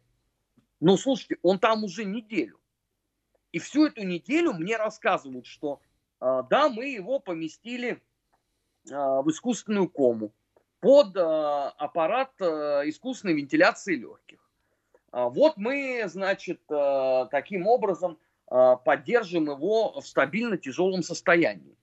Ну, 0.80 0.96
слушайте, 0.96 1.38
он 1.42 1.58
там 1.58 1.84
уже 1.84 2.04
неделю. 2.04 2.60
И 3.52 3.58
всю 3.58 3.86
эту 3.86 4.04
неделю 4.04 4.52
мне 4.52 4.76
рассказывают, 4.76 5.46
что 5.46 5.80
э, 6.20 6.42
да, 6.50 6.68
мы 6.68 6.88
его 6.88 7.18
поместили 7.20 7.92
э, 7.92 7.98
в 8.90 9.30
искусственную 9.30 9.88
кому 9.88 10.32
под 10.80 11.16
э, 11.16 11.20
аппарат 11.20 12.32
э, 12.40 12.82
искусственной 12.86 13.34
вентиляции 13.34 13.96
легких. 13.96 14.38
А 15.10 15.28
вот 15.28 15.56
мы, 15.56 16.04
значит, 16.06 16.60
э, 16.70 17.26
таким 17.30 17.66
образом 17.66 18.18
э, 18.50 18.76
поддержим 18.84 19.50
его 19.50 19.98
в 20.00 20.06
стабильно 20.06 20.58
тяжелом 20.58 21.02
состоянии. 21.02 21.76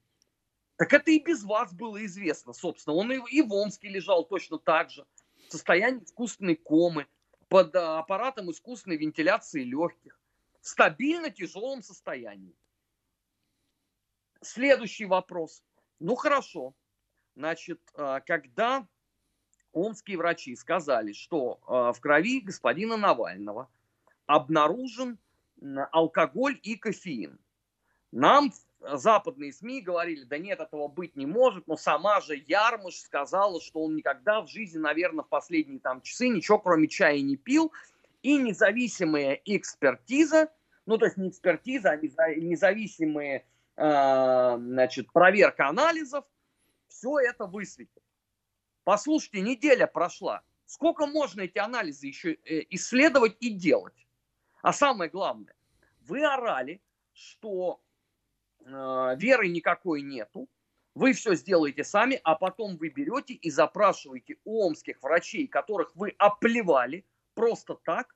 Так 0.75 0.93
это 0.93 1.11
и 1.11 1.19
без 1.19 1.43
вас 1.43 1.73
было 1.73 2.05
известно, 2.05 2.53
собственно. 2.53 2.95
Он 2.95 3.11
и, 3.11 3.19
и 3.31 3.41
в 3.41 3.51
Омске 3.53 3.89
лежал 3.89 4.25
точно 4.25 4.59
так 4.59 4.89
же 4.89 5.05
состоянии 5.53 6.03
искусственной 6.03 6.55
комы, 6.55 7.07
под 7.47 7.75
а, 7.75 7.99
аппаратом 7.99 8.49
искусственной 8.49 8.97
вентиляции 8.97 9.63
легких, 9.63 10.19
в 10.59 10.67
стабильно 10.67 11.29
тяжелом 11.29 11.83
состоянии. 11.83 12.55
Следующий 14.41 15.05
вопрос. 15.05 15.63
Ну 15.99 16.15
хорошо. 16.15 16.73
Значит, 17.35 17.79
а, 17.93 18.21
когда 18.21 18.87
омские 19.71 20.17
врачи 20.17 20.55
сказали, 20.55 21.13
что 21.13 21.59
а, 21.67 21.93
в 21.93 21.99
крови 21.99 22.41
господина 22.41 22.97
Навального 22.97 23.69
обнаружен 24.25 25.19
алкоголь 25.91 26.59
и 26.63 26.75
кофеин, 26.75 27.39
нам 28.11 28.51
западные 28.91 29.53
СМИ 29.53 29.81
говорили, 29.81 30.23
да 30.23 30.37
нет, 30.37 30.59
этого 30.59 30.87
быть 30.87 31.15
не 31.15 31.25
может, 31.25 31.67
но 31.67 31.77
сама 31.77 32.21
же 32.21 32.35
Ярмыш 32.47 32.99
сказала, 32.99 33.61
что 33.61 33.83
он 33.83 33.95
никогда 33.95 34.41
в 34.41 34.47
жизни, 34.47 34.77
наверное, 34.77 35.23
в 35.23 35.29
последние 35.29 35.79
там 35.79 36.01
часы 36.01 36.27
ничего 36.27 36.59
кроме 36.59 36.87
чая 36.87 37.21
не 37.21 37.37
пил, 37.37 37.71
и 38.21 38.37
независимая 38.37 39.39
экспертиза, 39.45 40.49
ну 40.85 40.97
то 40.97 41.05
есть 41.05 41.17
не 41.17 41.29
экспертиза, 41.29 41.91
а 41.91 41.97
независимые, 41.97 43.45
э, 43.75 44.57
значит, 44.57 45.11
проверка 45.11 45.67
анализов, 45.67 46.25
все 46.87 47.19
это 47.19 47.45
высветит. 47.45 48.03
Послушайте, 48.83 49.41
неделя 49.41 49.87
прошла. 49.87 50.41
Сколько 50.65 51.05
можно 51.05 51.41
эти 51.41 51.57
анализы 51.57 52.07
еще 52.07 52.33
э, 52.33 52.63
исследовать 52.69 53.35
и 53.39 53.49
делать? 53.49 54.07
А 54.61 54.71
самое 54.71 55.09
главное, 55.09 55.55
вы 56.01 56.25
орали, 56.25 56.81
что 57.13 57.81
веры 58.65 59.47
никакой 59.49 60.01
нету, 60.01 60.47
вы 60.95 61.13
все 61.13 61.35
сделаете 61.35 61.83
сами, 61.83 62.19
а 62.23 62.35
потом 62.35 62.77
вы 62.77 62.89
берете 62.89 63.33
и 63.33 63.49
запрашиваете 63.49 64.37
у 64.45 64.63
омских 64.63 65.01
врачей, 65.01 65.47
которых 65.47 65.95
вы 65.95 66.13
оплевали 66.17 67.05
просто 67.33 67.75
так, 67.75 68.15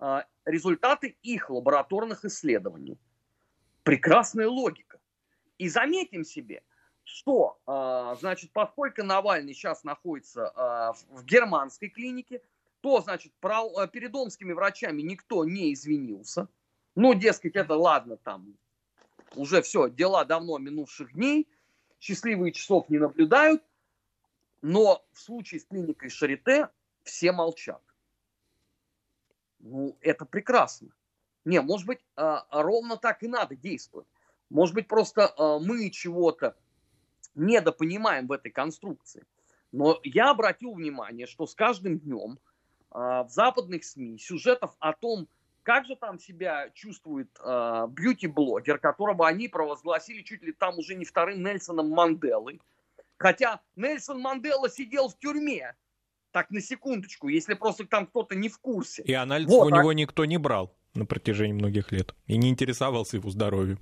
э, 0.00 0.22
результаты 0.46 1.16
их 1.22 1.50
лабораторных 1.50 2.24
исследований. 2.24 2.98
Прекрасная 3.82 4.48
логика. 4.48 4.98
И 5.58 5.68
заметим 5.68 6.24
себе, 6.24 6.62
что, 7.02 7.58
э, 7.66 8.16
значит, 8.20 8.52
поскольку 8.52 9.02
Навальный 9.02 9.52
сейчас 9.52 9.84
находится 9.84 10.94
в 11.10 11.24
германской 11.24 11.90
клинике, 11.90 12.40
то, 12.80 13.00
значит, 13.02 13.32
э, 13.42 13.88
перед 13.92 14.14
омскими 14.14 14.52
врачами 14.52 15.02
никто 15.02 15.44
не 15.44 15.74
извинился. 15.74 16.48
Ну, 16.94 17.12
дескать, 17.12 17.56
это 17.56 17.76
ладно, 17.76 18.16
там 18.16 18.56
уже 19.36 19.62
все, 19.62 19.88
дела 19.88 20.24
давно 20.24 20.58
минувших 20.58 21.12
дней, 21.14 21.48
счастливые 22.00 22.52
часов 22.52 22.88
не 22.88 22.98
наблюдают, 22.98 23.62
но 24.62 25.04
в 25.12 25.20
случае 25.20 25.60
с 25.60 25.64
клиникой 25.64 26.10
Шарите 26.10 26.68
все 27.02 27.32
молчат. 27.32 27.82
Ну, 29.58 29.96
это 30.00 30.24
прекрасно. 30.24 30.90
Не, 31.44 31.60
может 31.60 31.86
быть, 31.86 32.00
а, 32.16 32.46
ровно 32.50 32.96
так 32.96 33.22
и 33.22 33.28
надо 33.28 33.56
действовать. 33.56 34.06
Может 34.50 34.74
быть, 34.74 34.88
просто 34.88 35.32
а, 35.36 35.58
мы 35.58 35.90
чего-то 35.90 36.56
недопонимаем 37.34 38.26
в 38.26 38.32
этой 38.32 38.50
конструкции. 38.50 39.24
Но 39.72 39.98
я 40.04 40.30
обратил 40.30 40.74
внимание, 40.74 41.26
что 41.26 41.46
с 41.46 41.54
каждым 41.54 41.98
днем 41.98 42.38
а, 42.90 43.24
в 43.24 43.30
западных 43.30 43.84
СМИ 43.84 44.18
сюжетов 44.18 44.74
о 44.78 44.92
том, 44.92 45.28
как 45.64 45.86
же 45.86 45.96
там 45.96 46.20
себя 46.20 46.70
чувствует 46.74 47.28
бьюти-блогер, 47.42 48.78
которого 48.78 49.26
они 49.26 49.48
провозгласили 49.48 50.22
чуть 50.22 50.42
ли 50.42 50.52
там 50.52 50.78
уже 50.78 50.94
не 50.94 51.04
вторым 51.04 51.42
Нельсоном 51.42 51.90
Манделой. 51.90 52.60
Хотя 53.16 53.60
Нельсон 53.76 54.20
Мандела 54.20 54.68
сидел 54.68 55.08
в 55.08 55.18
тюрьме. 55.18 55.74
Так, 56.32 56.50
на 56.50 56.60
секундочку, 56.60 57.28
если 57.28 57.54
просто 57.54 57.86
там 57.86 58.06
кто-то 58.06 58.34
не 58.34 58.48
в 58.48 58.58
курсе. 58.58 59.02
И 59.04 59.12
анализ 59.12 59.48
вот, 59.48 59.66
у 59.66 59.74
него 59.74 59.88
а... 59.88 59.94
никто 59.94 60.24
не 60.24 60.36
брал 60.36 60.76
на 60.94 61.06
протяжении 61.06 61.52
многих 61.52 61.92
лет 61.92 62.14
и 62.26 62.36
не 62.36 62.50
интересовался 62.50 63.16
его 63.16 63.30
здоровьем. 63.30 63.78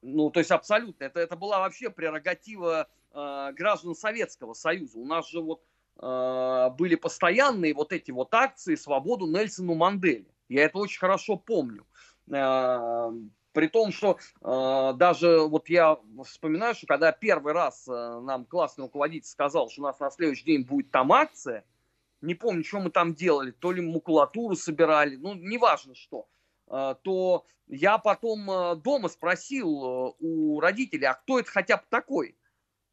Ну, 0.00 0.30
то 0.30 0.40
есть 0.40 0.50
абсолютно. 0.50 1.04
Это, 1.04 1.20
это 1.20 1.36
была 1.36 1.60
вообще 1.60 1.90
прерогатива 1.90 2.88
э, 3.12 3.52
граждан 3.52 3.94
Советского 3.94 4.54
Союза. 4.54 4.98
У 4.98 5.04
нас 5.04 5.28
же 5.28 5.40
вот 5.40 5.62
э, 6.00 6.70
были 6.76 6.94
постоянные 6.94 7.74
вот 7.74 7.92
эти 7.92 8.10
вот 8.10 8.32
акции 8.32 8.74
«Свободу 8.74 9.26
Нельсону 9.26 9.74
Манделе». 9.74 10.26
Я 10.48 10.64
это 10.64 10.78
очень 10.78 10.98
хорошо 10.98 11.36
помню. 11.36 11.86
Э, 12.30 13.10
при 13.52 13.68
том, 13.68 13.92
что 13.92 14.18
э, 14.40 14.92
даже 14.96 15.40
вот 15.40 15.68
я 15.68 15.98
вспоминаю, 16.24 16.74
что 16.74 16.86
когда 16.86 17.12
первый 17.12 17.52
раз 17.52 17.86
э, 17.88 18.20
нам 18.20 18.44
классный 18.44 18.84
руководитель 18.84 19.28
сказал, 19.28 19.70
что 19.70 19.82
у 19.82 19.84
нас 19.84 19.98
на 20.00 20.10
следующий 20.10 20.44
день 20.44 20.64
будет 20.64 20.90
там 20.90 21.12
акция– 21.12 21.64
не 22.20 22.34
помню, 22.34 22.64
что 22.64 22.80
мы 22.80 22.90
там 22.90 23.14
делали, 23.14 23.52
то 23.52 23.72
ли 23.72 23.80
макулатуру 23.80 24.56
собирали, 24.56 25.16
ну, 25.16 25.34
неважно 25.34 25.94
что, 25.94 26.26
то 26.66 27.46
я 27.68 27.98
потом 27.98 28.80
дома 28.82 29.08
спросил 29.08 30.16
у 30.18 30.60
родителей, 30.60 31.06
а 31.06 31.14
кто 31.14 31.38
это 31.38 31.50
хотя 31.50 31.76
бы 31.76 31.84
такой? 31.88 32.36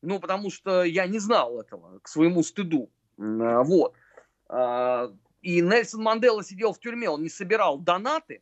Ну, 0.01 0.19
потому 0.19 0.51
что 0.51 0.83
я 0.83 1.07
не 1.07 1.19
знал 1.19 1.59
этого, 1.59 1.99
к 1.99 2.07
своему 2.07 2.43
стыду. 2.43 2.91
Вот. 3.17 3.95
И 5.45 5.61
Нельсон 5.61 6.01
Мандела 6.01 6.43
сидел 6.43 6.73
в 6.73 6.79
тюрьме, 6.79 7.07
он 7.07 7.21
не 7.21 7.29
собирал 7.29 7.77
донаты 7.77 8.41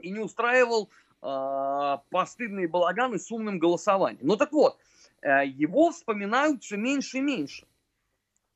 и 0.00 0.10
не 0.10 0.18
устраивал 0.18 0.90
постыдные 1.20 2.66
балаганы 2.66 3.20
с 3.20 3.30
умным 3.30 3.60
голосованием. 3.60 4.26
Ну 4.26 4.36
так 4.36 4.50
вот, 4.50 4.76
его 5.22 5.92
вспоминают 5.92 6.64
все 6.64 6.76
меньше 6.76 7.18
и 7.18 7.20
меньше. 7.20 7.68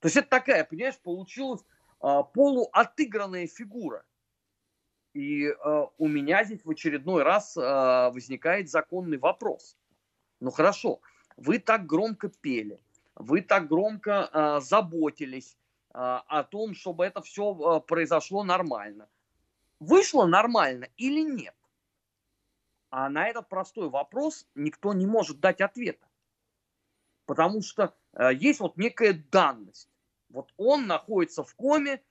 То 0.00 0.06
есть 0.06 0.16
это 0.16 0.28
такая, 0.28 0.64
понимаешь, 0.64 0.98
получилась 0.98 1.64
а, 2.00 2.24
полуотыгранная 2.24 3.46
фигура. 3.46 4.04
И 5.14 5.46
а, 5.48 5.90
у 5.96 6.08
меня 6.08 6.42
здесь 6.44 6.64
в 6.64 6.70
очередной 6.70 7.22
раз 7.22 7.56
а, 7.56 8.10
возникает 8.10 8.68
законный 8.68 9.18
вопрос. 9.18 9.76
Ну 10.40 10.50
хорошо, 10.50 11.00
вы 11.36 11.60
так 11.60 11.86
громко 11.86 12.30
пели, 12.30 12.80
вы 13.14 13.42
так 13.42 13.68
громко 13.68 14.28
а, 14.32 14.60
заботились 14.60 15.56
о 15.92 16.44
том, 16.44 16.74
чтобы 16.74 17.04
это 17.04 17.20
все 17.20 17.52
а, 17.52 17.80
произошло 17.80 18.44
нормально. 18.44 19.08
Вышло 19.80 20.26
нормально 20.26 20.88
или 20.96 21.20
нет? 21.20 21.54
А 22.90 23.08
на 23.08 23.26
этот 23.26 23.48
простой 23.48 23.88
вопрос 23.88 24.46
никто 24.54 24.92
не 24.92 25.06
может 25.06 25.40
дать 25.40 25.60
ответа. 25.60 26.06
Потому 27.26 27.62
что 27.62 27.94
э, 28.12 28.34
есть 28.34 28.60
вот 28.60 28.76
некая 28.76 29.14
данность. 29.30 29.88
Вот 30.28 30.52
он 30.56 30.86
находится 30.86 31.44
в 31.44 31.54
коме, 31.54 32.02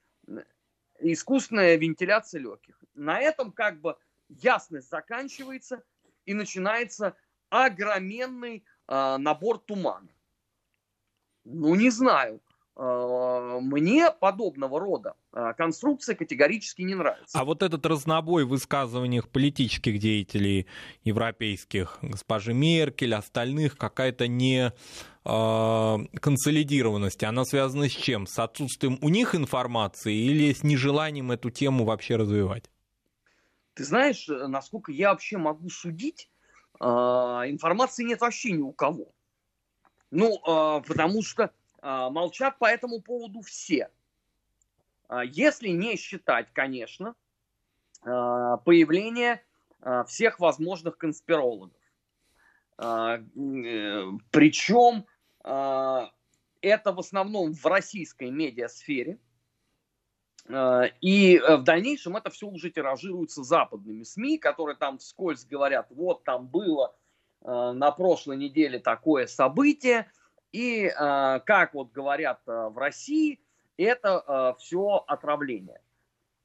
искусственная 1.00 1.76
вентиляция 1.76 2.42
легких. 2.42 2.82
На 2.96 3.20
этом 3.20 3.52
как 3.52 3.82
бы 3.82 3.98
ясность 4.30 4.90
заканчивается 4.90 5.84
и 6.26 6.34
начинается 6.34 7.16
огроменный 7.50 8.64
э, 8.88 9.18
набор 9.18 9.60
тумана. 9.60 10.10
Ну, 11.44 11.76
не 11.76 11.90
знаю. 11.90 12.42
Э, 12.82 13.60
мне 13.62 14.10
подобного 14.10 14.80
рода 14.80 15.14
э, 15.34 15.54
конструкция 15.58 16.16
категорически 16.16 16.84
не 16.84 16.96
нравится. 16.96 17.38
А 17.38 17.44
вот 17.44 17.62
этот 17.62 17.86
разнобой 17.86 18.46
в 18.46 18.50
высказываниях 18.50 19.28
политических 19.28 20.00
деятелей 20.00 20.66
европейских, 21.04 21.98
госпожи 22.02 22.54
Меркель, 22.54 23.16
остальных, 23.16 23.78
какая-то 23.78 24.30
не 24.30 24.72
э, 25.26 25.98
консолидированность, 26.22 27.22
она 27.26 27.44
связана 27.44 27.90
с 27.90 27.92
чем? 27.92 28.26
С 28.26 28.40
отсутствием 28.40 28.98
у 29.02 29.10
них 29.10 29.36
информации 29.36 30.16
или 30.16 30.54
с 30.54 30.64
нежеланием 30.64 31.34
эту 31.34 31.50
тему 31.50 31.84
вообще 31.84 32.16
развивать? 32.16 32.72
Ты 33.74 33.84
знаешь, 33.84 34.26
насколько 34.30 34.94
я 34.94 35.10
вообще 35.10 35.38
могу 35.38 35.70
судить, 35.70 36.30
информации 36.80 38.06
нет 38.06 38.22
вообще 38.22 38.52
ни 38.52 38.62
у 38.62 38.72
кого. 38.72 39.12
Ну, 40.12 40.38
потому 40.88 41.24
что 41.24 41.52
молчат 41.82 42.58
по 42.60 42.66
этому 42.66 43.02
поводу 43.02 43.42
все. 43.42 43.90
А, 45.10 45.24
если 45.24 45.70
не 45.70 45.98
считать, 45.98 46.48
конечно, 46.54 47.16
а, 48.04 48.58
появление 48.58 49.44
всех 50.08 50.42
возможных 50.42 50.98
конспирологов. 50.98 51.72
Э, 52.78 53.20
Причем 54.30 55.06
это 55.42 56.12
в 56.92 57.00
основном 57.00 57.54
в 57.54 57.66
российской 57.66 58.30
медиасфере. 58.30 59.20
И 60.50 61.42
в 61.48 61.64
дальнейшем 61.64 62.18
это 62.18 62.30
все 62.30 62.48
уже 62.48 62.72
тиражируется 62.72 63.42
западными 63.42 64.04
СМИ, 64.04 64.38
которые 64.38 64.76
там 64.76 64.98
вскользь 64.98 65.46
говорят, 65.46 65.88
вот 65.92 66.26
там 66.26 66.46
было 66.46 66.94
на 67.40 67.92
прошлой 67.92 68.36
неделе 68.36 68.80
такое 68.80 69.28
событие, 69.28 70.12
и, 70.52 70.86
э, 70.86 71.40
как 71.46 71.74
вот 71.74 71.92
говорят 71.92 72.42
э, 72.48 72.70
в 72.70 72.78
России, 72.78 73.40
это 73.78 74.24
э, 74.28 74.60
все 74.60 75.04
отравление. 75.08 75.82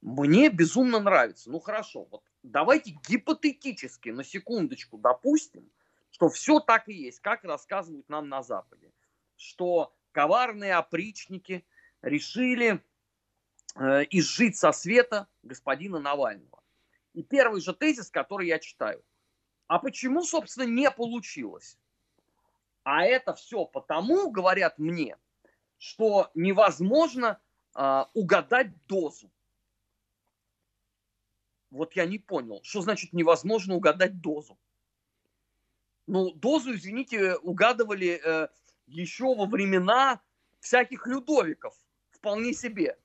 Мне 0.01 0.49
безумно 0.49 0.99
нравится. 0.99 1.49
Ну 1.49 1.59
хорошо, 1.59 2.07
вот 2.11 2.23
давайте 2.43 2.91
гипотетически 3.07 4.09
на 4.09 4.23
секундочку 4.23 4.97
допустим, 4.97 5.69
что 6.11 6.29
все 6.29 6.59
так 6.59 6.87
и 6.87 6.93
есть, 6.93 7.19
как 7.19 7.43
рассказывают 7.43 8.07
нам 8.07 8.29
на 8.29 8.43
Западе. 8.43 8.91
Что 9.35 9.93
коварные 10.11 10.75
опричники 10.75 11.65
решили 12.01 12.81
изжить 13.75 14.55
со 14.55 14.71
света 14.71 15.27
господина 15.43 15.99
Навального. 15.99 16.63
И 17.13 17.23
первый 17.23 17.59
же 17.59 17.73
тезис, 17.73 18.09
который 18.09 18.47
я 18.47 18.59
читаю. 18.59 19.03
А 19.67 19.79
почему, 19.79 20.21
собственно, 20.21 20.65
не 20.65 20.89
получилось? 20.91 21.77
А 22.85 23.03
это 23.03 23.33
все 23.33 23.65
потому, 23.65 24.29
говорят 24.29 24.77
мне, 24.77 25.17
что 25.79 26.29
невозможно 26.35 27.41
э, 27.75 28.05
угадать 28.13 28.85
дозу. 28.85 29.31
Вот 31.71 31.93
я 31.93 32.05
не 32.05 32.19
понял, 32.19 32.61
что 32.61 32.81
значит 32.81 33.11
невозможно 33.11 33.73
угадать 33.73 34.21
дозу. 34.21 34.59
Ну, 36.05 36.31
дозу, 36.33 36.75
извините, 36.75 37.37
угадывали 37.37 38.21
э, 38.23 38.49
еще 38.85 39.33
во 39.33 39.47
времена 39.47 40.21
всяких 40.59 41.07
Людовиков. 41.07 41.75
Вполне 42.11 42.53
себе. 42.53 42.99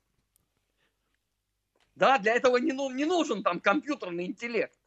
Да, 1.95 2.19
для 2.19 2.35
этого 2.35 2.57
не, 2.57 2.71
ну, 2.71 2.91
не 2.91 3.05
нужен 3.05 3.41
там 3.41 3.59
компьютерный 3.59 4.27
интеллект. 4.27 4.79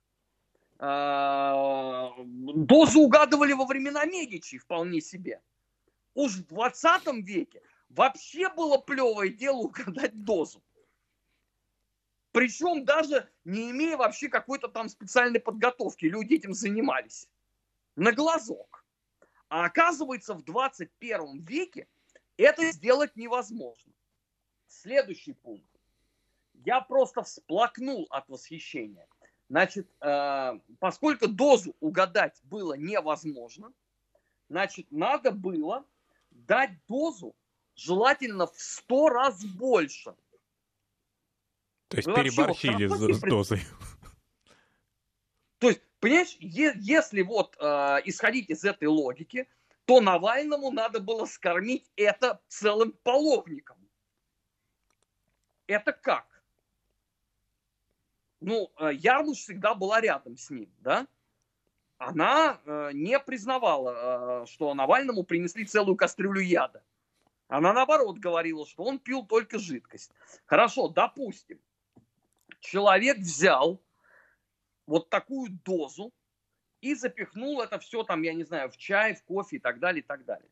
А, 0.79 2.13
дозу 2.25 3.01
угадывали 3.01 3.53
во 3.53 3.65
времена 3.65 4.05
Медичи 4.05 4.59
вполне 4.59 5.01
себе. 5.01 5.41
Уж 6.15 6.33
в 6.33 6.47
20 6.47 7.25
веке 7.25 7.63
вообще 7.89 8.49
было 8.51 8.79
плевое 8.79 9.31
дело 9.31 9.59
угадать 9.59 10.25
дозу. 10.25 10.63
Причем 12.33 12.85
даже 12.85 13.29
не 13.45 13.71
имея 13.71 13.97
вообще 13.97 14.29
какой-то 14.29 14.69
там 14.69 14.89
специальной 14.89 15.39
подготовки, 15.39 16.07
люди 16.07 16.35
этим 16.35 16.53
занимались. 16.53 17.29
На 17.95 18.13
глазок. 18.13 18.85
А 19.49 19.67
оказывается, 19.67 20.35
в 20.35 20.43
21 20.43 21.45
веке 21.45 21.87
это 22.37 22.73
сделать 22.73 23.15
невозможно. 23.15 23.93
Следующий 24.67 25.33
пункт. 25.35 25.71
Я 26.65 26.81
просто 26.81 27.23
всплакнул 27.23 28.09
от 28.11 28.29
восхищения. 28.29 29.07
Значит, 29.55 29.89
э, 30.01 30.59
поскольку 30.81 31.29
дозу 31.29 31.77
угадать 31.79 32.41
было 32.43 32.75
невозможно, 32.75 33.73
значит, 34.49 34.91
надо 34.91 35.31
было 35.31 35.87
дать 36.33 36.73
дозу 36.89 37.37
желательно 37.77 38.49
в 38.49 38.55
100 38.57 39.09
раз 39.11 39.45
больше. 39.45 40.17
То 41.87 41.99
есть 41.99 42.09
Вы 42.09 42.15
переборщили 42.15 42.89
с, 42.89 43.17
с 43.17 43.21
дозой. 43.21 43.61
То 45.59 45.69
есть, 45.69 45.83
понимаешь, 46.01 46.37
если 46.41 47.23
вот 47.23 47.57
э, 47.61 48.01
исходить 48.07 48.51
из 48.51 48.65
этой 48.65 48.89
логики, 48.89 49.49
то 49.85 50.01
Навальному 50.01 50.73
надо 50.73 50.99
было 50.99 51.27
скормить 51.27 51.89
это 51.95 52.41
целым 52.49 52.91
половником. 53.05 53.79
Это 55.69 55.93
как? 55.93 56.34
Ну, 58.41 58.71
э, 58.79 58.91
Ярмуш 58.95 59.39
всегда 59.39 59.75
была 59.75 60.01
рядом 60.01 60.37
с 60.37 60.51
ним, 60.51 60.71
да? 60.81 61.07
Она 61.99 62.61
э, 62.65 62.91
не 62.93 63.19
признавала, 63.19 64.43
э, 64.43 64.47
что 64.47 64.75
Навальному 64.75 65.23
принесли 65.25 65.65
целую 65.65 65.97
кастрюлю 65.97 66.41
яда. 66.41 66.83
Она 67.49 67.73
наоборот 67.73 68.19
говорила, 68.19 68.67
что 68.67 68.85
он 68.85 68.99
пил 68.99 69.25
только 69.25 69.59
жидкость. 69.59 70.13
Хорошо, 70.47 70.89
допустим, 70.89 71.61
человек 72.61 73.19
взял 73.19 73.81
вот 74.87 75.09
такую 75.09 75.51
дозу 75.65 76.13
и 76.81 76.95
запихнул 76.95 77.63
это 77.63 77.79
все 77.79 78.03
там, 78.03 78.23
я 78.23 78.35
не 78.35 78.45
знаю, 78.45 78.71
в 78.71 78.77
чай, 78.77 79.15
в 79.15 79.23
кофе 79.25 79.57
и 79.57 79.59
так 79.59 79.79
далее, 79.79 80.03
и 80.03 80.07
так 80.07 80.25
далее. 80.25 80.51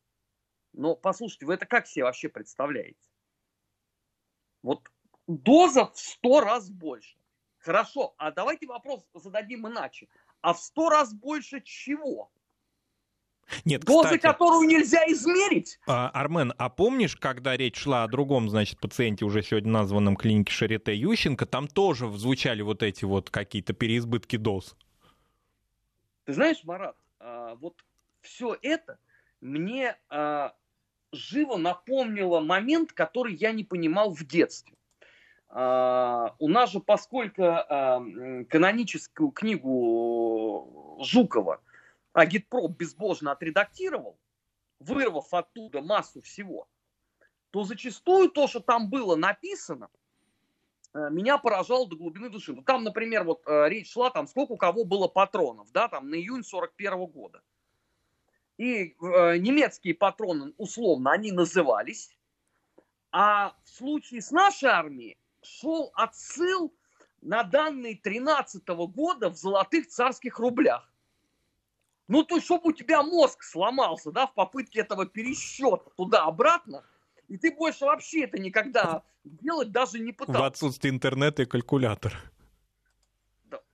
Но 0.73 0.95
послушайте, 0.95 1.47
вы 1.47 1.55
это 1.55 1.67
как 1.67 1.87
себе 1.87 2.05
вообще 2.05 2.29
представляете? 2.29 3.11
Вот 4.63 4.89
доза 5.27 5.87
в 5.87 5.99
сто 5.99 6.41
раз 6.41 6.71
больше. 6.71 7.19
Хорошо, 7.63 8.15
а 8.19 8.33
давайте 8.33 8.67
вопрос 8.67 9.07
зададим 9.15 9.69
иначе. 9.69 10.09
А 10.41 10.53
в 10.53 10.59
сто 10.59 10.89
раз 10.89 11.15
больше 11.15 11.61
чего? 11.61 12.31
Нет, 13.65 13.85
Дозы, 13.85 14.05
кстати, 14.05 14.23
которую 14.23 14.69
нельзя 14.69 15.05
измерить. 15.07 15.79
А, 15.87 16.09
Армен, 16.09 16.55
а 16.59 16.69
помнишь, 16.71 17.17
когда 17.17 17.57
речь 17.57 17.77
шла 17.77 18.03
о 18.03 18.09
другом, 18.09 18.49
значит, 18.49 18.81
пациенте, 18.81 19.25
уже 19.25 19.43
сегодня 19.43 19.71
названном 19.71 20.17
клинике 20.17 20.53
Шарите 20.53 20.95
Ющенко, 20.97 21.47
там 21.47 21.69
тоже 21.69 22.11
звучали 22.11 22.63
вот 22.63 22.83
эти 22.83 23.05
вот 23.05 23.31
какие-то 23.31 23.75
переизбытки 23.75 24.37
доз? 24.37 24.75
Ты 26.25 26.33
знаешь, 26.33 26.65
Марат, 26.65 26.97
а, 27.21 27.55
вот 27.57 27.85
все 28.23 28.57
это 28.61 28.99
мне 29.41 29.97
а, 30.09 30.55
живо 31.13 31.57
напомнило 31.57 32.41
момент, 32.41 32.93
который 32.93 33.35
я 33.35 33.53
не 33.53 33.65
понимал 33.65 34.13
в 34.13 34.25
детстве. 34.27 34.77
А, 35.55 36.35
у 36.39 36.49
нас 36.49 36.71
же, 36.71 36.81
поскольку 36.81 37.43
каноническую 38.49 39.31
книгу 39.31 40.99
Жукова– 41.03 41.61
агитпроп 42.13 42.77
безбожно 42.77 43.33
отредактировал, 43.33 44.19
вырвав 44.79 45.33
оттуда 45.33 45.81
массу 45.81 46.21
всего, 46.23 46.69
то 47.51 47.65
зачастую 47.65 48.31
то, 48.31 48.47
что 48.47 48.61
там 48.61 48.89
было 48.89 49.17
написано, 49.17 49.91
э, 50.95 51.09
меня 51.11 51.39
поражало 51.39 51.89
до 51.89 51.97
глубины 51.97 52.31
души. 52.31 52.55
Там, 52.63 52.85
например, 52.85 53.25
вот 53.25 53.43
э, 53.47 53.69
речь 53.69 53.93
шла, 53.93 54.11
там 54.11 54.27
сколько 54.27 54.53
у 54.53 54.57
кого 54.57 54.85
было 54.85 55.09
патронов, 55.09 55.71
да, 55.73 55.89
там 55.89 56.11
на 56.11 56.15
июнь 56.15 56.45
41 56.45 57.07
года. 57.07 57.43
И 58.59 58.95
э, 59.01 59.37
немецкие 59.39 59.95
патроны, 59.95 60.55
условно, 60.57 61.13
они 61.13 61.33
назывались. 61.33 62.17
А 63.11 63.55
в 63.65 63.69
случае 63.69 64.23
с 64.23 64.31
нашей 64.31 64.71
армией 64.71 65.19
шел 65.43 65.93
отсыл 65.95 66.73
на 67.21 67.43
данные 67.45 67.97
13 67.97 68.67
года 68.69 69.31
в 69.31 69.37
золотых 69.37 69.89
царских 69.89 70.39
рублях. 70.39 70.89
Ну, 72.09 72.25
то 72.25 72.35
есть, 72.35 72.47
чтобы 72.47 72.71
у 72.71 72.73
тебя 72.73 73.03
мозг 73.03 73.43
сломался, 73.43 74.11
да, 74.11 74.27
в 74.27 74.35
попытке 74.35 74.81
этого 74.81 75.07
пересчета 75.07 75.91
туда-обратно, 75.97 76.85
и 77.29 77.39
ты 77.39 77.53
больше 77.55 77.85
вообще 77.85 78.25
это 78.25 78.39
никогда 78.39 79.03
делать 79.25 79.71
даже 79.71 79.99
не 79.99 80.13
пытался. 80.13 80.41
В 80.41 80.45
отсутствии 80.45 80.91
интернета 80.91 81.43
и 81.43 81.47
калькулятора. 81.47 82.19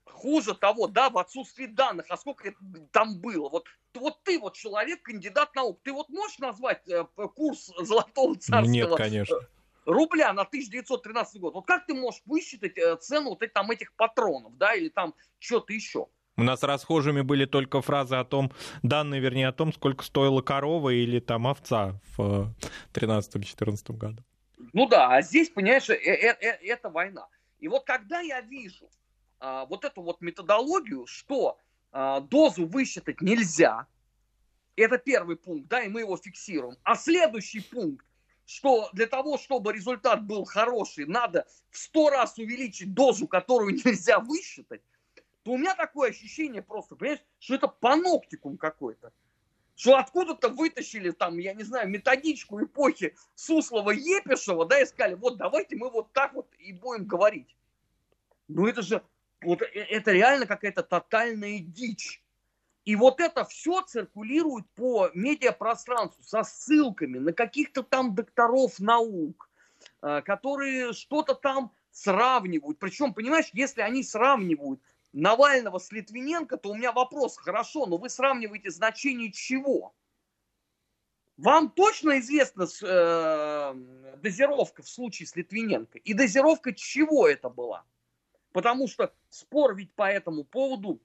Хуже 0.05 0.55
того, 0.55 0.89
да, 0.89 1.11
в 1.11 1.19
отсутствии 1.19 1.67
данных, 1.67 2.07
а 2.11 2.17
сколько 2.17 2.53
там 2.93 3.19
было. 3.21 3.49
Вот, 3.49 3.67
вот 3.95 4.23
ты 4.25 4.39
вот 4.39 4.55
человек, 4.55 5.03
кандидат 5.03 5.55
наук, 5.55 5.81
ты 5.83 5.93
вот 5.93 6.09
можешь 6.09 6.39
назвать 6.39 6.87
э, 6.89 7.05
курс 7.35 7.73
золотого 7.79 8.35
царского 8.37 8.71
Нет, 8.71 8.95
конечно. 8.97 9.39
Э, 9.89 9.93
рубля 9.93 10.33
на 10.33 10.43
1913 10.43 11.41
год? 11.41 11.55
Вот 11.55 11.67
как 11.67 11.87
ты 11.87 11.95
можешь 11.95 12.23
высчитать 12.27 12.77
э, 12.79 12.97
цену 12.97 13.31
вот 13.31 13.53
там 13.53 13.71
этих 13.71 13.93
патронов, 13.95 14.57
да, 14.57 14.75
или 14.75 14.89
там 14.89 15.15
что-то 15.39 15.73
еще? 15.73 16.07
У 16.37 16.43
нас 16.43 16.63
расхожими 16.63 17.23
были 17.23 17.47
только 17.47 17.83
фразы 17.83 18.17
о 18.17 18.25
том, 18.25 18.53
данные, 18.83 19.21
вернее, 19.21 19.49
о 19.49 19.53
том, 19.53 19.73
сколько 19.73 20.05
стоила 20.05 20.41
корова 20.41 20.91
или 20.91 21.19
там 21.19 21.49
овца 21.49 22.01
в 22.17 22.55
13-14 22.95 23.93
году. 23.97 24.23
Ну 24.73 24.87
да, 24.87 25.17
а 25.17 25.23
здесь, 25.23 25.51
понимаешь, 25.51 25.91
э, 25.91 25.95
э, 25.95 26.37
э, 26.41 26.59
это 26.67 26.91
война. 26.91 27.27
И 27.59 27.67
вот 27.67 27.85
когда 27.85 28.21
я 28.21 28.41
вижу 28.41 28.89
а, 29.41 29.65
вот 29.67 29.85
эту 29.85 30.03
вот 30.03 30.21
методологию, 30.21 31.07
что 31.07 31.59
а, 31.91 32.21
дозу 32.21 32.67
высчитать 32.67 33.21
нельзя, 33.21 33.87
это 34.77 34.99
первый 34.99 35.37
пункт, 35.37 35.69
да, 35.69 35.83
и 35.83 35.89
мы 35.89 36.01
его 36.01 36.17
фиксируем. 36.17 36.77
А 36.85 36.95
следующий 36.95 37.61
пункт, 37.61 38.07
что 38.49 38.89
для 38.95 39.07
того, 39.07 39.37
чтобы 39.37 39.75
результат 39.75 40.25
был 40.25 40.47
хороший, 40.47 41.05
надо 41.05 41.47
в 41.71 41.77
сто 41.77 42.09
раз 42.09 42.39
увеличить 42.39 42.95
дозу, 42.95 43.29
которую 43.29 43.75
нельзя 43.85 44.21
высчитать, 44.21 44.81
то 45.43 45.53
у 45.53 45.59
меня 45.59 45.75
такое 45.75 46.11
ощущение 46.11 46.63
просто, 46.63 46.97
понимаешь, 46.97 47.21
что 47.39 47.57
это 47.57 47.69
паноптикум 47.69 48.57
какой-то. 48.57 49.13
Что 49.77 49.99
откуда-то 49.99 50.49
вытащили 50.49 51.11
там, 51.11 51.37
я 51.37 51.53
не 51.53 51.63
знаю, 51.63 51.91
методичку 51.91 52.65
эпохи 52.65 53.15
Суслова 53.35 53.91
Епишева, 53.91 54.65
да, 54.65 54.81
и 54.81 54.87
сказали, 54.87 55.15
вот 55.15 55.37
давайте 55.37 55.77
мы 55.77 55.91
вот 55.91 56.11
так 56.15 56.33
вот 56.33 56.49
и 56.59 56.73
будем 56.73 57.05
говорить. 57.05 57.55
Ну 58.49 58.67
это 58.67 58.81
же, 58.81 59.03
вот 59.43 59.61
э, 59.61 59.67
это 59.67 60.11
реально 60.11 60.47
какая-то 60.47 60.83
тотальная 60.83 61.59
дичь. 61.59 62.23
И 62.89 62.97
вот 62.97 63.21
это 63.21 63.45
все 63.45 63.83
циркулирует 63.83 64.65
по 64.71 65.11
медиапространству 65.13 66.25
со 66.25 66.43
ссылками 66.43 67.19
на 67.19 67.35
каких-то 67.35 67.83
там 67.83 68.15
докторов 68.15 68.81
наук, 68.81 69.51
э, 70.01 70.23
которые 70.23 70.95
что-то 70.95 71.35
там 71.35 71.71
сравнивают. 71.91 72.79
Причем, 72.79 73.13
понимаешь, 73.13 73.51
если 73.53 73.83
они 73.83 74.03
сравнивают 74.03 74.81
Навального 75.13 75.79
с 75.79 75.93
Литвиненко, 75.93 76.57
то 76.57 76.71
у 76.71 76.77
меня 76.77 76.91
вопрос, 76.93 77.37
хорошо, 77.37 77.85
но 77.85 77.99
вы 77.99 78.09
сравниваете 78.09 78.71
значение 78.71 79.33
чего? 79.33 79.95
Вам 81.37 81.71
точно 81.71 82.19
известна 82.21 82.67
э, 82.85 83.75
дозировка 84.17 84.83
в 84.83 84.89
случае 84.89 85.27
с 85.27 85.37
Литвиненко? 85.37 85.99
И 85.99 86.15
дозировка 86.15 86.73
чего 86.73 87.29
это 87.29 87.51
была? 87.51 87.85
Потому 88.53 88.89
что 88.89 89.13
спор 89.29 89.75
ведь 89.75 89.93
по 89.93 90.11
этому 90.11 90.43
поводу 90.45 91.03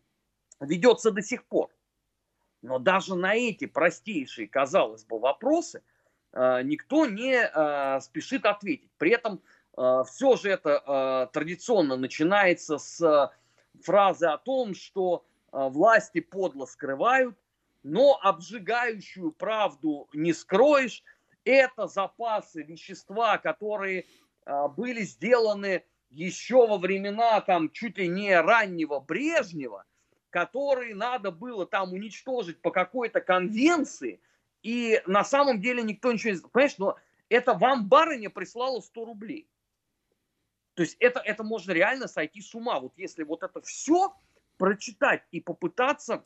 ведется 0.66 1.11
до 1.11 1.22
сих 1.22 1.45
пор. 1.45 1.70
Но 2.61 2.80
даже 2.80 3.16
на 3.16 3.36
эти 3.36 3.66
простейшие, 3.66 4.47
казалось 4.47 5.03
бы, 5.03 5.20
вопросы 5.20 5.84
э, 6.32 6.61
никто 6.64 7.05
не 7.05 7.36
э, 7.36 7.99
спешит 7.99 8.45
ответить. 8.45 8.91
При 8.97 9.11
этом 9.11 9.41
э, 9.78 10.03
все 10.07 10.36
же 10.38 10.49
это 10.49 11.30
традиционно 11.34 11.97
начинается 11.97 12.78
с 12.78 13.32
фразы 13.82 14.28
о 14.28 14.38
том, 14.38 14.76
что 14.76 15.26
власти 15.51 16.22
подло 16.22 16.66
скрывают, 16.66 17.38
но 17.84 18.18
обжигающую 18.22 19.32
правду 19.32 20.07
не 20.14 20.32
скроешь. 20.32 21.03
Это 21.43 21.88
запасы 21.88 22.64
вещества, 22.64 23.38
которые 23.38 24.05
были 24.45 25.01
сделаны 25.01 25.84
еще 26.09 26.68
во 26.68 26.78
времена 26.78 27.41
там 27.41 27.70
чуть 27.72 27.97
ли 27.97 28.07
не 28.07 28.39
раннего 28.39 28.99
Брежнева, 28.99 29.86
которые 30.34 30.95
надо 30.95 31.29
было 31.29 31.67
там 31.67 31.93
уничтожить 31.93 32.59
по 32.59 32.71
какой-то 32.71 33.21
конвенции, 33.21 34.19
и 34.63 34.99
на 35.05 35.23
самом 35.23 35.61
деле 35.61 35.84
никто 35.84 36.11
ничего 36.11 36.34
не... 36.34 36.39
Понимаешь, 36.39 36.77
но 36.79 36.97
это 37.29 37.53
вам 37.53 37.88
барыня 37.88 38.31
прислала 38.31 38.79
100 38.81 39.05
рублей. 39.05 39.47
То 40.73 40.81
есть 40.81 40.97
это, 40.99 41.19
это 41.19 41.43
можно 41.43 41.71
реально 41.71 42.07
сойти 42.07 42.41
с 42.41 42.55
ума. 42.55 42.79
Вот 42.79 42.93
если 42.97 43.21
вот 43.21 43.43
это 43.43 43.61
все 43.61 44.11
прочитать 44.57 45.21
и 45.29 45.39
попытаться 45.39 46.25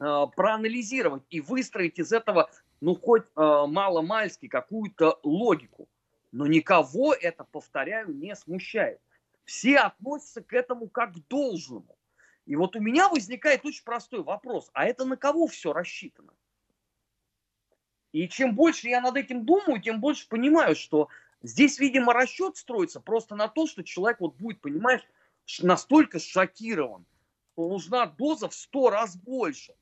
э, 0.00 0.26
проанализировать 0.34 1.24
и 1.28 1.42
выстроить 1.42 1.98
из 1.98 2.14
этого, 2.14 2.50
ну, 2.80 2.94
хоть 2.94 3.24
э, 3.24 3.26
мало-мальски 3.36 4.48
какую-то 4.48 5.20
логику. 5.22 5.86
Но 6.32 6.46
никого 6.46 7.12
это, 7.12 7.44
повторяю, 7.44 8.14
не 8.14 8.34
смущает. 8.34 9.02
Все 9.44 9.80
относятся 9.80 10.42
к 10.42 10.54
этому 10.54 10.88
как 10.88 11.12
к 11.12 11.28
должному. 11.28 11.97
И 12.48 12.56
вот 12.56 12.74
у 12.74 12.80
меня 12.80 13.08
возникает 13.08 13.64
очень 13.64 13.84
простой 13.84 14.22
вопрос. 14.22 14.70
А 14.72 14.86
это 14.86 15.04
на 15.04 15.16
кого 15.16 15.46
все 15.46 15.72
рассчитано? 15.72 16.32
И 18.10 18.28
чем 18.28 18.56
больше 18.56 18.88
я 18.88 19.00
над 19.00 19.16
этим 19.16 19.44
думаю, 19.44 19.80
тем 19.80 20.00
больше 20.00 20.28
понимаю, 20.28 20.74
что 20.74 21.08
Здесь, 21.42 21.78
видимо, 21.78 22.12
расчет 22.12 22.56
строится 22.56 23.00
просто 23.00 23.36
на 23.36 23.48
то, 23.48 23.66
что 23.66 23.84
человек 23.84 24.20
вот 24.20 24.34
будет, 24.36 24.60
понимаешь, 24.60 25.02
настолько 25.60 26.18
шокирован, 26.18 27.06
что 27.52 27.68
нужна 27.68 28.06
доза 28.06 28.48
в 28.48 28.54
сто 28.54 28.90
раз 28.90 29.16
больше. 29.16 29.74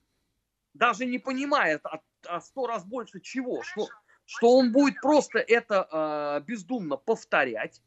Даже 0.74 1.06
не 1.06 1.18
понимая, 1.18 1.80
а, 1.82 2.00
а 2.26 2.40
сто 2.40 2.66
раз 2.66 2.84
больше 2.84 3.20
чего, 3.20 3.62
что, 3.62 3.88
что 4.26 4.58
он 4.58 4.72
будет 4.72 5.00
просто 5.00 5.38
это 5.38 5.88
э, 5.90 6.44
бездумно 6.46 6.98
повторять, 6.98 7.80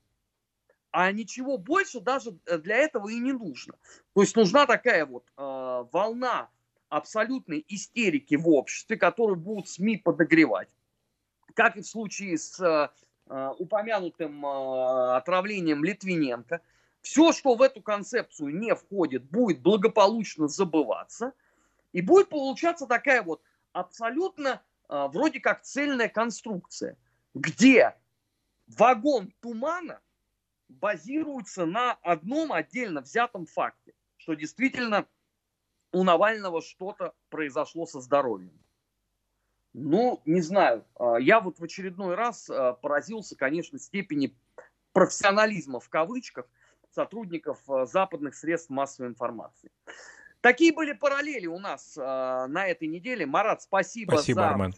А 0.91 1.11
ничего 1.11 1.57
больше 1.57 1.99
даже 1.99 2.31
для 2.45 2.77
этого 2.77 3.09
и 3.09 3.19
не 3.19 3.31
нужно. 3.31 3.75
То 4.13 4.21
есть 4.21 4.35
нужна 4.35 4.65
такая 4.65 5.05
вот 5.05 5.25
э, 5.37 5.85
волна 5.91 6.49
абсолютной 6.89 7.63
истерики 7.67 8.35
в 8.35 8.49
обществе, 8.49 8.97
которую 8.97 9.37
будут 9.37 9.69
СМИ 9.69 9.97
подогревать. 9.97 10.69
Как 11.53 11.77
и 11.77 11.81
в 11.81 11.87
случае 11.87 12.37
с 12.37 12.59
э, 13.29 13.53
упомянутым 13.59 14.45
э, 14.45 15.15
отравлением 15.15 15.83
Литвиненко. 15.83 16.61
Все, 17.01 17.31
что 17.31 17.55
в 17.55 17.61
эту 17.61 17.81
концепцию 17.81 18.57
не 18.57 18.75
входит, 18.75 19.23
будет 19.23 19.61
благополучно 19.61 20.47
забываться. 20.47 21.33
И 21.93 22.01
будет 22.01 22.29
получаться 22.29 22.87
такая 22.87 23.21
вот 23.21 23.41
абсолютно 23.71 24.61
э, 24.89 25.07
вроде 25.11 25.39
как 25.39 25.61
цельная 25.61 26.09
конструкция, 26.09 26.97
где 27.33 27.95
вагон 28.67 29.31
тумана 29.39 29.99
базируется 30.69 31.65
на 31.65 31.93
одном 31.93 32.53
отдельно 32.53 33.01
взятом 33.01 33.45
факте, 33.45 33.93
что 34.17 34.35
действительно 34.35 35.07
у 35.91 36.03
Навального 36.03 36.61
что-то 36.61 37.13
произошло 37.29 37.85
со 37.85 37.99
здоровьем. 37.99 38.57
Ну, 39.73 40.21
не 40.25 40.41
знаю. 40.41 40.85
А, 40.95 41.17
я 41.17 41.39
вот 41.39 41.59
в 41.59 41.63
очередной 41.63 42.15
раз 42.15 42.49
а, 42.49 42.73
поразился, 42.73 43.35
конечно, 43.35 43.77
степени 43.79 44.35
профессионализма 44.93 45.79
в 45.79 45.89
кавычках 45.89 46.47
сотрудников 46.91 47.59
а, 47.69 47.85
западных 47.85 48.35
средств 48.35 48.69
массовой 48.69 49.09
информации. 49.09 49.71
Такие 50.41 50.71
были 50.71 50.93
параллели 50.93 51.47
у 51.47 51.59
нас 51.59 51.97
на 51.97 52.65
этой 52.65 52.87
неделе. 52.87 53.25
Марат, 53.25 53.61
спасибо, 53.61 54.11
спасибо 54.13 54.39
за 54.39 54.49
Армен. 54.51 54.73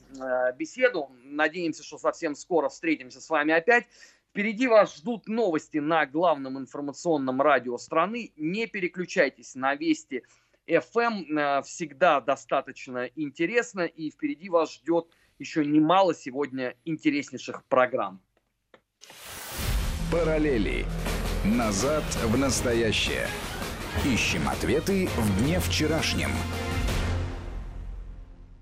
беседу. 0.58 1.12
Надеемся, 1.24 1.84
что 1.84 2.00
совсем 2.00 2.34
скоро 2.34 2.68
встретимся 2.68 3.22
с 3.22 3.30
вами 3.30 3.54
опять. 3.54 3.86
Впереди 4.32 4.68
вас 4.68 4.96
ждут 4.96 5.28
новости 5.28 5.80
на 5.80 6.06
главном 6.06 6.58
информационном 6.58 7.42
радио 7.42 7.78
страны. 7.78 8.32
Не 8.38 8.66
переключайтесь 8.66 9.56
на 9.56 9.76
Вести 9.76 10.24
FM. 10.68 11.38
Э, 11.38 11.62
всегда 11.64 12.22
достаточно 12.22 13.10
интересно. 13.18 13.82
И 13.82 14.10
впереди 14.10 14.48
вас 14.48 14.76
ждет 14.76 15.08
еще 15.38 15.66
немало 15.66 16.14
сегодня 16.16 16.76
интереснейших 16.86 17.66
программ. 17.66 18.22
Параллели. 20.10 20.86
Назад 21.44 22.04
в 22.24 22.38
настоящее. 22.38 23.28
Ищем 24.06 24.48
ответы 24.48 25.08
в 25.08 25.44
дне 25.44 25.60
вчерашнем. 25.60 26.30